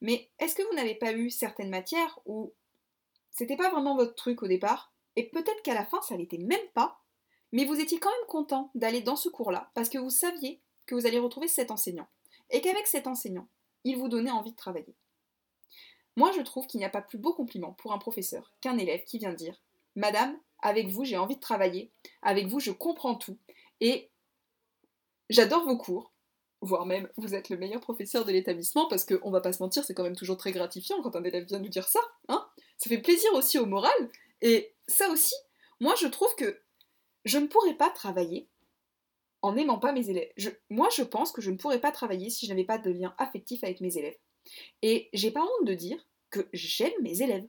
Mais 0.00 0.30
est-ce 0.38 0.54
que 0.54 0.62
vous 0.62 0.74
n'avez 0.74 0.94
pas 0.94 1.12
eu 1.12 1.30
certaines 1.30 1.70
matières 1.70 2.18
où 2.26 2.52
c'était 3.30 3.56
pas 3.56 3.70
vraiment 3.70 3.96
votre 3.96 4.14
truc 4.14 4.42
au 4.42 4.48
départ 4.48 4.92
et 5.16 5.28
peut-être 5.28 5.62
qu'à 5.62 5.74
la 5.74 5.86
fin 5.86 6.00
ça 6.02 6.16
l'était 6.16 6.38
même 6.38 6.58
pas, 6.74 6.99
Mais 7.52 7.64
vous 7.64 7.80
étiez 7.80 7.98
quand 7.98 8.10
même 8.10 8.28
content 8.28 8.70
d'aller 8.74 9.00
dans 9.00 9.16
ce 9.16 9.28
cours-là 9.28 9.70
parce 9.74 9.88
que 9.88 9.98
vous 9.98 10.10
saviez 10.10 10.60
que 10.86 10.94
vous 10.94 11.06
alliez 11.06 11.18
retrouver 11.18 11.48
cet 11.48 11.70
enseignant. 11.70 12.08
Et 12.50 12.60
qu'avec 12.60 12.86
cet 12.86 13.06
enseignant, 13.06 13.48
il 13.84 13.96
vous 13.96 14.08
donnait 14.08 14.30
envie 14.30 14.52
de 14.52 14.56
travailler. 14.56 14.94
Moi, 16.16 16.32
je 16.32 16.42
trouve 16.42 16.66
qu'il 16.66 16.78
n'y 16.78 16.84
a 16.84 16.90
pas 16.90 17.02
plus 17.02 17.18
beau 17.18 17.32
compliment 17.32 17.72
pour 17.72 17.92
un 17.92 17.98
professeur 17.98 18.52
qu'un 18.60 18.76
élève 18.78 19.04
qui 19.04 19.18
vient 19.18 19.32
dire 19.32 19.60
Madame, 19.96 20.36
avec 20.60 20.88
vous, 20.88 21.04
j'ai 21.04 21.16
envie 21.16 21.36
de 21.36 21.40
travailler, 21.40 21.90
avec 22.22 22.46
vous, 22.46 22.60
je 22.60 22.70
comprends 22.70 23.14
tout, 23.14 23.38
et 23.80 24.10
j'adore 25.28 25.64
vos 25.64 25.76
cours, 25.76 26.12
voire 26.60 26.86
même 26.86 27.08
vous 27.16 27.34
êtes 27.34 27.48
le 27.48 27.56
meilleur 27.56 27.80
professeur 27.80 28.24
de 28.24 28.32
l'établissement, 28.32 28.86
parce 28.88 29.04
qu'on 29.04 29.30
va 29.30 29.40
pas 29.40 29.52
se 29.52 29.62
mentir, 29.62 29.84
c'est 29.84 29.94
quand 29.94 30.02
même 30.02 30.16
toujours 30.16 30.36
très 30.36 30.52
gratifiant 30.52 31.00
quand 31.02 31.16
un 31.16 31.24
élève 31.24 31.46
vient 31.46 31.58
nous 31.58 31.68
dire 31.68 31.88
ça, 31.88 32.00
hein. 32.28 32.46
Ça 32.76 32.88
fait 32.88 32.98
plaisir 32.98 33.32
aussi 33.34 33.58
au 33.58 33.66
moral, 33.66 34.10
et 34.42 34.74
ça 34.86 35.08
aussi, 35.10 35.34
moi 35.80 35.94
je 35.96 36.06
trouve 36.06 36.34
que 36.36 36.60
je 37.24 37.38
ne 37.38 37.46
pourrais 37.46 37.74
pas 37.74 37.90
travailler 37.90 38.48
en 39.42 39.54
n'aimant 39.54 39.78
pas 39.78 39.92
mes 39.92 40.10
élèves. 40.10 40.30
moi 40.68 40.88
je 40.94 41.02
pense 41.02 41.32
que 41.32 41.40
je 41.40 41.50
ne 41.50 41.56
pourrais 41.56 41.80
pas 41.80 41.92
travailler 41.92 42.30
si 42.30 42.46
je 42.46 42.50
n'avais 42.50 42.64
pas 42.64 42.78
de 42.78 42.90
lien 42.90 43.14
affectif 43.18 43.64
avec 43.64 43.80
mes 43.80 43.96
élèves. 43.96 44.16
Et 44.82 45.08
j'ai 45.12 45.30
pas 45.30 45.42
honte 45.42 45.66
de 45.66 45.74
dire 45.74 46.06
que 46.30 46.48
j'aime 46.52 46.92
mes 47.02 47.22
élèves. 47.22 47.46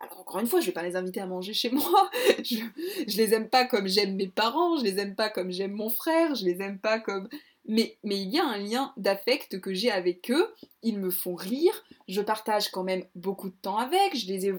Alors 0.00 0.20
encore 0.20 0.40
une 0.40 0.46
fois, 0.46 0.60
je 0.60 0.66
vais 0.66 0.72
pas 0.72 0.82
les 0.82 0.96
inviter 0.96 1.20
à 1.20 1.26
manger 1.26 1.52
chez 1.52 1.70
moi. 1.70 2.10
Je, 2.42 3.16
les 3.18 3.34
aime 3.34 3.50
pas 3.50 3.66
comme 3.66 3.86
j'aime 3.86 4.16
mes 4.16 4.28
parents, 4.28 4.78
je 4.78 4.84
les 4.84 4.98
aime 4.98 5.14
pas 5.14 5.28
comme 5.28 5.50
j'aime 5.50 5.72
mon 5.72 5.90
frère, 5.90 6.34
je 6.34 6.46
les 6.46 6.62
aime 6.62 6.78
pas 6.78 6.98
comme. 6.98 7.28
Mais, 7.66 7.98
il 8.02 8.30
y 8.30 8.38
a 8.38 8.46
un 8.46 8.56
lien 8.56 8.94
d'affect 8.96 9.60
que 9.60 9.74
j'ai 9.74 9.90
avec 9.90 10.30
eux. 10.30 10.54
Ils 10.82 10.98
me 10.98 11.10
font 11.10 11.34
rire. 11.34 11.84
Je 12.08 12.22
partage 12.22 12.70
quand 12.70 12.82
même 12.82 13.04
beaucoup 13.14 13.50
de 13.50 13.54
temps 13.54 13.76
avec. 13.76 14.16
Je 14.16 14.54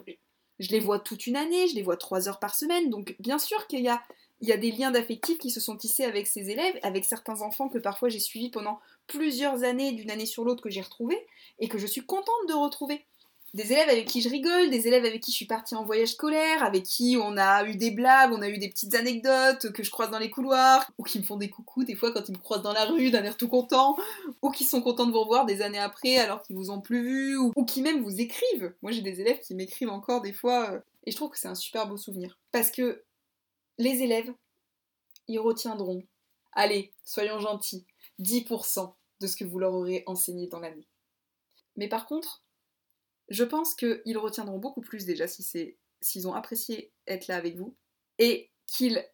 je 0.59 0.69
les 0.69 0.79
vois 0.79 0.99
toute 0.99 1.25
une 1.25 1.35
année. 1.35 1.67
Je 1.67 1.75
les 1.75 1.81
vois 1.81 1.97
trois 1.97 2.29
heures 2.29 2.39
par 2.39 2.53
semaine. 2.53 2.91
Donc 2.91 3.15
bien 3.19 3.39
sûr 3.39 3.65
qu'il 3.65 3.81
y 3.81 3.89
a, 3.89 4.01
il 4.41 4.49
y 4.49 4.51
a 4.51 4.57
des 4.57 4.71
liens 4.71 4.91
d'affectifs 4.91 5.37
qui 5.37 5.51
se 5.51 5.59
sont 5.59 5.77
tissés 5.77 6.03
avec 6.03 6.27
ces 6.27 6.49
élèves, 6.49 6.77
avec 6.83 7.05
certains 7.05 7.41
enfants 7.41 7.69
que 7.69 7.77
parfois 7.77 8.09
j'ai 8.09 8.19
suivis 8.19 8.49
pendant 8.49 8.79
plusieurs 9.07 9.63
années, 9.63 9.91
d'une 9.91 10.11
année 10.11 10.25
sur 10.25 10.43
l'autre, 10.43 10.63
que 10.63 10.69
j'ai 10.69 10.81
retrouvés 10.81 11.25
et 11.59 11.67
que 11.67 11.77
je 11.77 11.87
suis 11.87 12.01
contente 12.01 12.47
de 12.47 12.53
retrouver 12.53 13.05
des 13.53 13.73
élèves 13.73 13.89
avec 13.89 14.07
qui 14.07 14.21
je 14.21 14.29
rigole, 14.29 14.69
des 14.69 14.87
élèves 14.87 15.03
avec 15.03 15.21
qui 15.21 15.31
je 15.31 15.35
suis 15.35 15.45
partie 15.45 15.75
en 15.75 15.83
voyage 15.83 16.09
scolaire, 16.09 16.63
avec 16.63 16.83
qui 16.83 17.17
on 17.21 17.35
a 17.37 17.65
eu 17.65 17.75
des 17.75 17.91
blagues, 17.91 18.31
on 18.31 18.41
a 18.41 18.47
eu 18.47 18.57
des 18.57 18.69
petites 18.69 18.95
anecdotes 18.95 19.71
que 19.73 19.83
je 19.83 19.91
croise 19.91 20.09
dans 20.09 20.19
les 20.19 20.29
couloirs, 20.29 20.89
ou 20.97 21.03
qui 21.03 21.19
me 21.19 21.23
font 21.23 21.35
des 21.35 21.49
coucous 21.49 21.83
des 21.83 21.95
fois 21.95 22.11
quand 22.13 22.27
ils 22.29 22.31
me 22.31 22.37
croisent 22.37 22.63
dans 22.63 22.73
la 22.73 22.85
rue 22.85 23.11
d'un 23.11 23.23
air 23.23 23.35
tout 23.35 23.49
content, 23.49 23.97
ou 24.41 24.51
qui 24.51 24.63
sont 24.63 24.81
contents 24.81 25.05
de 25.05 25.11
vous 25.11 25.19
revoir 25.19 25.45
des 25.45 25.61
années 25.61 25.79
après 25.79 26.17
alors 26.17 26.41
qu'ils 26.43 26.55
vous 26.55 26.69
ont 26.69 26.79
plus 26.79 27.03
vu, 27.03 27.37
ou, 27.37 27.65
qui 27.65 27.81
même 27.81 28.01
vous 28.01 28.21
écrivent. 28.21 28.73
Moi 28.81 28.91
j'ai 28.91 29.01
des 29.01 29.19
élèves 29.19 29.39
qui 29.39 29.53
m'écrivent 29.53 29.89
encore 29.89 30.21
des 30.21 30.33
fois, 30.33 30.71
euh, 30.71 30.79
et 31.05 31.11
je 31.11 31.15
trouve 31.17 31.31
que 31.31 31.39
c'est 31.39 31.49
un 31.49 31.55
super 31.55 31.87
beau 31.87 31.97
souvenir. 31.97 32.37
Parce 32.51 32.71
que 32.71 33.03
les 33.81 34.03
élèves, 34.03 34.31
ils 35.27 35.39
retiendront, 35.39 36.03
allez, 36.51 36.93
soyons 37.03 37.39
gentils, 37.39 37.85
10% 38.19 38.95
de 39.19 39.27
ce 39.27 39.35
que 39.35 39.43
vous 39.43 39.59
leur 39.59 39.73
aurez 39.73 40.03
enseigné 40.05 40.47
dans 40.47 40.59
l'année. 40.59 40.87
Mais 41.75 41.87
par 41.87 42.05
contre, 42.05 42.43
je 43.29 43.43
pense 43.43 43.73
qu'ils 43.75 44.17
retiendront 44.17 44.59
beaucoup 44.59 44.81
plus 44.81 45.05
déjà 45.05 45.27
si 45.27 45.41
c'est 45.43 45.77
s'ils 46.01 46.27
ont 46.27 46.33
apprécié 46.33 46.91
être 47.07 47.27
là 47.27 47.37
avec 47.37 47.55
vous 47.55 47.75
et 48.17 48.51
qu'ils 48.65 49.07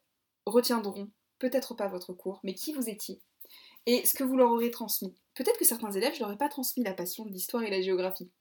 retiendront 0.45 1.11
peut-être 1.37 1.73
pas 1.73 1.87
votre 1.87 2.13
cours, 2.13 2.39
mais 2.43 2.53
qui 2.53 2.73
vous 2.73 2.89
étiez 2.89 3.21
et 3.85 4.05
ce 4.05 4.13
que 4.13 4.23
vous 4.23 4.35
leur 4.35 4.51
aurez 4.51 4.71
transmis. 4.71 5.15
Peut-être 5.33 5.57
que 5.57 5.65
certains 5.65 5.91
élèves, 5.91 6.15
je 6.15 6.19
leur 6.19 6.31
ai 6.31 6.37
pas 6.37 6.49
transmis 6.49 6.83
la 6.83 6.93
passion 6.93 7.25
de 7.25 7.31
l'histoire 7.31 7.63
et 7.63 7.69
la 7.69 7.81
géographie. 7.81 8.31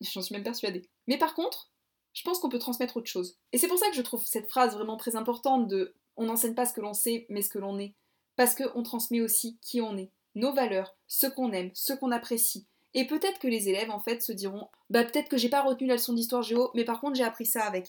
J'en 0.00 0.22
suis 0.22 0.34
même 0.34 0.44
persuadée. 0.44 0.88
Mais 1.06 1.18
par 1.18 1.34
contre, 1.34 1.71
je 2.12 2.22
pense 2.22 2.38
qu'on 2.38 2.48
peut 2.48 2.58
transmettre 2.58 2.96
autre 2.96 3.10
chose. 3.10 3.38
Et 3.52 3.58
c'est 3.58 3.68
pour 3.68 3.78
ça 3.78 3.88
que 3.88 3.96
je 3.96 4.02
trouve 4.02 4.24
cette 4.24 4.50
phrase 4.50 4.74
vraiment 4.74 4.96
très 4.96 5.16
importante 5.16 5.68
de 5.68 5.94
on 6.16 6.26
n'enseigne 6.26 6.54
pas 6.54 6.66
ce 6.66 6.74
que 6.74 6.80
l'on 6.80 6.94
sait, 6.94 7.26
mais 7.28 7.42
ce 7.42 7.48
que 7.48 7.58
l'on 7.58 7.78
est. 7.78 7.94
Parce 8.36 8.54
qu'on 8.54 8.82
transmet 8.82 9.20
aussi 9.20 9.58
qui 9.60 9.80
on 9.80 9.96
est, 9.96 10.10
nos 10.34 10.52
valeurs, 10.52 10.96
ce 11.06 11.26
qu'on 11.26 11.52
aime, 11.52 11.70
ce 11.74 11.92
qu'on 11.92 12.10
apprécie, 12.10 12.66
et 12.94 13.06
peut-être 13.06 13.38
que 13.38 13.48
les 13.48 13.68
élèves 13.68 13.90
en 13.90 14.00
fait 14.00 14.22
se 14.22 14.32
diront 14.32 14.68
bah 14.90 15.04
peut-être 15.04 15.28
que 15.28 15.36
j'ai 15.36 15.48
pas 15.48 15.62
retenu 15.62 15.86
la 15.86 15.94
leçon 15.94 16.12
d'histoire 16.12 16.42
géo, 16.42 16.70
mais 16.74 16.84
par 16.84 17.00
contre 17.00 17.16
j'ai 17.16 17.24
appris 17.24 17.46
ça 17.46 17.64
avec. 17.64 17.88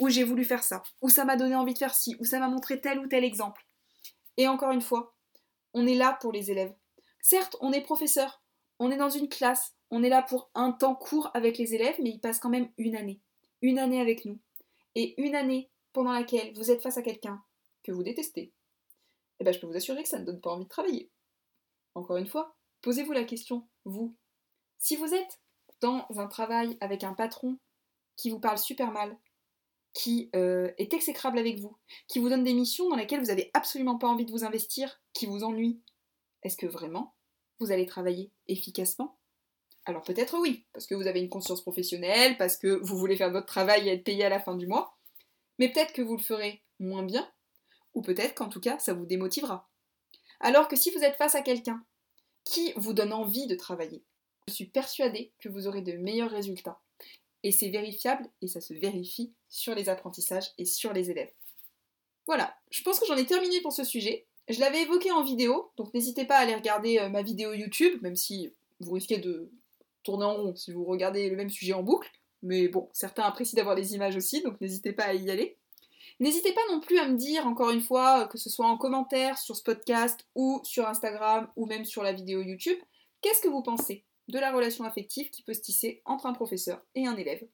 Ou 0.00 0.08
j'ai 0.08 0.24
voulu 0.24 0.44
faire 0.44 0.62
ça, 0.62 0.82
ou 1.00 1.08
ça 1.08 1.24
m'a 1.24 1.36
donné 1.36 1.54
envie 1.54 1.74
de 1.74 1.78
faire 1.78 1.94
ci, 1.94 2.16
ou 2.18 2.24
ça 2.24 2.38
m'a 2.38 2.48
montré 2.48 2.80
tel 2.80 2.98
ou 2.98 3.06
tel 3.06 3.24
exemple. 3.24 3.66
Et 4.36 4.48
encore 4.48 4.70
une 4.70 4.80
fois, 4.80 5.14
on 5.74 5.86
est 5.86 5.94
là 5.94 6.16
pour 6.20 6.32
les 6.32 6.50
élèves. 6.50 6.74
Certes, 7.20 7.56
on 7.60 7.72
est 7.72 7.82
professeur, 7.82 8.42
on 8.78 8.90
est 8.90 8.96
dans 8.96 9.10
une 9.10 9.28
classe, 9.28 9.74
on 9.90 10.02
est 10.02 10.08
là 10.08 10.22
pour 10.22 10.50
un 10.54 10.72
temps 10.72 10.94
court 10.94 11.30
avec 11.34 11.58
les 11.58 11.74
élèves, 11.74 11.96
mais 12.02 12.10
ils 12.10 12.20
passent 12.20 12.38
quand 12.38 12.48
même 12.48 12.70
une 12.78 12.96
année. 12.96 13.20
Une 13.62 13.78
année 13.78 14.00
avec 14.00 14.24
nous. 14.24 14.38
Et 14.94 15.20
une 15.22 15.34
année 15.34 15.70
pendant 15.92 16.12
laquelle 16.12 16.52
vous 16.54 16.70
êtes 16.70 16.82
face 16.82 16.98
à 16.98 17.02
quelqu'un 17.02 17.42
que 17.82 17.92
vous 17.92 18.02
détestez. 18.02 18.52
Eh 19.40 19.44
ben, 19.44 19.52
je 19.52 19.58
peux 19.58 19.66
vous 19.66 19.76
assurer 19.76 20.02
que 20.02 20.08
ça 20.08 20.18
ne 20.18 20.24
donne 20.24 20.40
pas 20.40 20.50
envie 20.50 20.64
de 20.64 20.68
travailler. 20.68 21.10
Encore 21.94 22.16
une 22.16 22.26
fois, 22.26 22.56
posez-vous 22.80 23.12
la 23.12 23.24
question, 23.24 23.68
vous, 23.84 24.14
si 24.78 24.96
vous 24.96 25.14
êtes 25.14 25.40
dans 25.80 26.06
un 26.16 26.26
travail 26.26 26.76
avec 26.80 27.04
un 27.04 27.14
patron 27.14 27.58
qui 28.16 28.30
vous 28.30 28.40
parle 28.40 28.58
super 28.58 28.92
mal, 28.92 29.16
qui 29.92 30.30
euh, 30.34 30.72
est 30.78 30.94
exécrable 30.94 31.38
avec 31.38 31.60
vous, 31.60 31.76
qui 32.08 32.18
vous 32.18 32.28
donne 32.28 32.44
des 32.44 32.54
missions 32.54 32.88
dans 32.88 32.96
lesquelles 32.96 33.20
vous 33.20 33.26
n'avez 33.26 33.50
absolument 33.54 33.98
pas 33.98 34.08
envie 34.08 34.24
de 34.24 34.32
vous 34.32 34.44
investir, 34.44 35.00
qui 35.12 35.26
vous 35.26 35.44
ennuient, 35.44 35.80
est-ce 36.42 36.56
que 36.56 36.66
vraiment 36.66 37.14
vous 37.60 37.72
allez 37.72 37.86
travailler 37.86 38.32
efficacement? 38.48 39.18
Alors 39.84 40.02
peut-être 40.02 40.38
oui, 40.38 40.64
parce 40.72 40.86
que 40.86 40.94
vous 40.94 41.06
avez 41.06 41.20
une 41.20 41.28
conscience 41.28 41.60
professionnelle, 41.60 42.36
parce 42.36 42.56
que 42.56 42.80
vous 42.82 42.96
voulez 42.96 43.16
faire 43.16 43.32
votre 43.32 43.46
travail 43.46 43.88
et 43.88 43.92
être 43.92 44.04
payé 44.04 44.24
à 44.24 44.28
la 44.28 44.40
fin 44.40 44.54
du 44.54 44.66
mois, 44.66 44.96
mais 45.58 45.70
peut-être 45.70 45.92
que 45.92 46.02
vous 46.02 46.16
le 46.16 46.22
ferez 46.22 46.62
moins 46.78 47.02
bien, 47.02 47.28
ou 47.94 48.02
peut-être 48.02 48.34
qu'en 48.34 48.48
tout 48.48 48.60
cas 48.60 48.78
ça 48.78 48.94
vous 48.94 49.06
démotivera. 49.06 49.68
Alors 50.40 50.68
que 50.68 50.76
si 50.76 50.90
vous 50.90 51.02
êtes 51.02 51.16
face 51.16 51.34
à 51.34 51.42
quelqu'un 51.42 51.84
qui 52.44 52.72
vous 52.76 52.92
donne 52.92 53.12
envie 53.12 53.46
de 53.46 53.54
travailler, 53.56 54.02
je 54.48 54.54
suis 54.54 54.66
persuadée 54.66 55.32
que 55.40 55.48
vous 55.48 55.66
aurez 55.66 55.82
de 55.82 55.92
meilleurs 55.92 56.30
résultats. 56.30 56.80
Et 57.44 57.50
c'est 57.50 57.70
vérifiable 57.70 58.28
et 58.40 58.46
ça 58.46 58.60
se 58.60 58.74
vérifie 58.74 59.32
sur 59.48 59.74
les 59.74 59.88
apprentissages 59.88 60.50
et 60.58 60.64
sur 60.64 60.92
les 60.92 61.10
élèves. 61.10 61.32
Voilà, 62.26 62.56
je 62.70 62.82
pense 62.82 63.00
que 63.00 63.06
j'en 63.06 63.16
ai 63.16 63.26
terminé 63.26 63.60
pour 63.60 63.72
ce 63.72 63.84
sujet. 63.84 64.26
Je 64.48 64.60
l'avais 64.60 64.82
évoqué 64.82 65.10
en 65.10 65.24
vidéo, 65.24 65.72
donc 65.76 65.92
n'hésitez 65.92 66.24
pas 66.24 66.36
à 66.36 66.40
aller 66.40 66.54
regarder 66.54 66.98
euh, 66.98 67.08
ma 67.08 67.22
vidéo 67.22 67.52
YouTube, 67.52 68.00
même 68.02 68.16
si 68.16 68.52
vous 68.80 68.92
risquez 68.92 69.18
de 69.18 69.50
tourner 70.02 70.24
en 70.24 70.34
rond 70.34 70.54
si 70.54 70.72
vous 70.72 70.84
regardez 70.84 71.28
le 71.28 71.36
même 71.36 71.50
sujet 71.50 71.72
en 71.72 71.82
boucle. 71.82 72.10
Mais 72.42 72.68
bon, 72.68 72.88
certains 72.92 73.22
apprécient 73.22 73.56
d'avoir 73.56 73.76
des 73.76 73.94
images 73.94 74.16
aussi, 74.16 74.42
donc 74.42 74.60
n'hésitez 74.60 74.92
pas 74.92 75.04
à 75.04 75.14
y 75.14 75.30
aller. 75.30 75.58
N'hésitez 76.20 76.52
pas 76.52 76.60
non 76.70 76.80
plus 76.80 76.98
à 76.98 77.08
me 77.08 77.16
dire, 77.16 77.46
encore 77.46 77.70
une 77.70 77.80
fois, 77.80 78.26
que 78.28 78.38
ce 78.38 78.50
soit 78.50 78.66
en 78.66 78.76
commentaire 78.76 79.38
sur 79.38 79.56
ce 79.56 79.62
podcast 79.62 80.26
ou 80.34 80.60
sur 80.64 80.88
Instagram 80.88 81.48
ou 81.56 81.66
même 81.66 81.84
sur 81.84 82.02
la 82.02 82.12
vidéo 82.12 82.42
YouTube, 82.42 82.78
qu'est-ce 83.20 83.40
que 83.40 83.48
vous 83.48 83.62
pensez 83.62 84.04
de 84.28 84.38
la 84.38 84.52
relation 84.52 84.84
affective 84.84 85.30
qui 85.30 85.42
peut 85.42 85.54
se 85.54 85.60
tisser 85.60 86.02
entre 86.04 86.26
un 86.26 86.32
professeur 86.32 86.84
et 86.94 87.06
un 87.06 87.16
élève? 87.16 87.46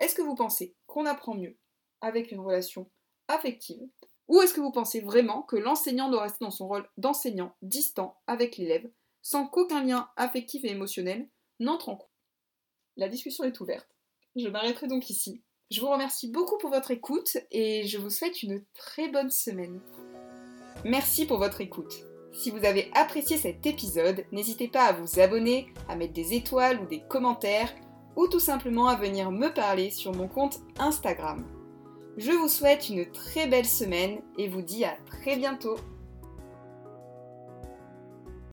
Est-ce 0.00 0.14
que 0.14 0.22
vous 0.22 0.34
pensez 0.34 0.74
qu'on 0.86 1.06
apprend 1.06 1.34
mieux 1.34 1.56
avec 2.00 2.32
une 2.32 2.40
relation 2.40 2.90
affective? 3.28 3.82
Ou 4.28 4.40
est-ce 4.40 4.54
que 4.54 4.60
vous 4.60 4.72
pensez 4.72 5.00
vraiment 5.00 5.42
que 5.42 5.56
l'enseignant 5.56 6.10
doit 6.10 6.22
rester 6.22 6.44
dans 6.44 6.50
son 6.50 6.68
rôle 6.68 6.88
d'enseignant 6.96 7.54
distant 7.62 8.20
avec 8.26 8.56
l'élève 8.56 8.88
sans 9.20 9.46
qu'aucun 9.46 9.84
lien 9.84 10.08
affectif 10.16 10.64
et 10.64 10.70
émotionnel 10.70 11.28
n'entre 11.62 11.88
en 11.88 11.96
compte 11.96 12.10
La 12.96 13.08
discussion 13.08 13.44
est 13.44 13.60
ouverte. 13.60 13.88
Je 14.36 14.48
m'arrêterai 14.48 14.88
donc 14.88 15.10
ici. 15.10 15.42
Je 15.70 15.80
vous 15.80 15.88
remercie 15.88 16.30
beaucoup 16.30 16.58
pour 16.58 16.70
votre 16.70 16.90
écoute 16.90 17.38
et 17.50 17.86
je 17.86 17.98
vous 17.98 18.10
souhaite 18.10 18.42
une 18.42 18.64
très 18.74 19.08
bonne 19.08 19.30
semaine. 19.30 19.80
Merci 20.84 21.24
pour 21.24 21.38
votre 21.38 21.60
écoute. 21.60 22.04
Si 22.32 22.50
vous 22.50 22.64
avez 22.64 22.90
apprécié 22.94 23.36
cet 23.36 23.64
épisode, 23.66 24.24
n'hésitez 24.32 24.68
pas 24.68 24.86
à 24.86 24.92
vous 24.92 25.20
abonner, 25.20 25.72
à 25.88 25.96
mettre 25.96 26.14
des 26.14 26.34
étoiles 26.34 26.80
ou 26.80 26.86
des 26.86 27.02
commentaires, 27.08 27.72
ou 28.16 28.26
tout 28.26 28.40
simplement 28.40 28.88
à 28.88 28.96
venir 28.96 29.30
me 29.30 29.48
parler 29.48 29.90
sur 29.90 30.12
mon 30.12 30.28
compte 30.28 30.60
Instagram. 30.78 31.46
Je 32.16 32.32
vous 32.32 32.48
souhaite 32.48 32.90
une 32.90 33.10
très 33.10 33.46
belle 33.46 33.66
semaine 33.66 34.20
et 34.36 34.48
vous 34.48 34.62
dis 34.62 34.84
à 34.84 34.96
très 35.06 35.36
bientôt 35.36 35.76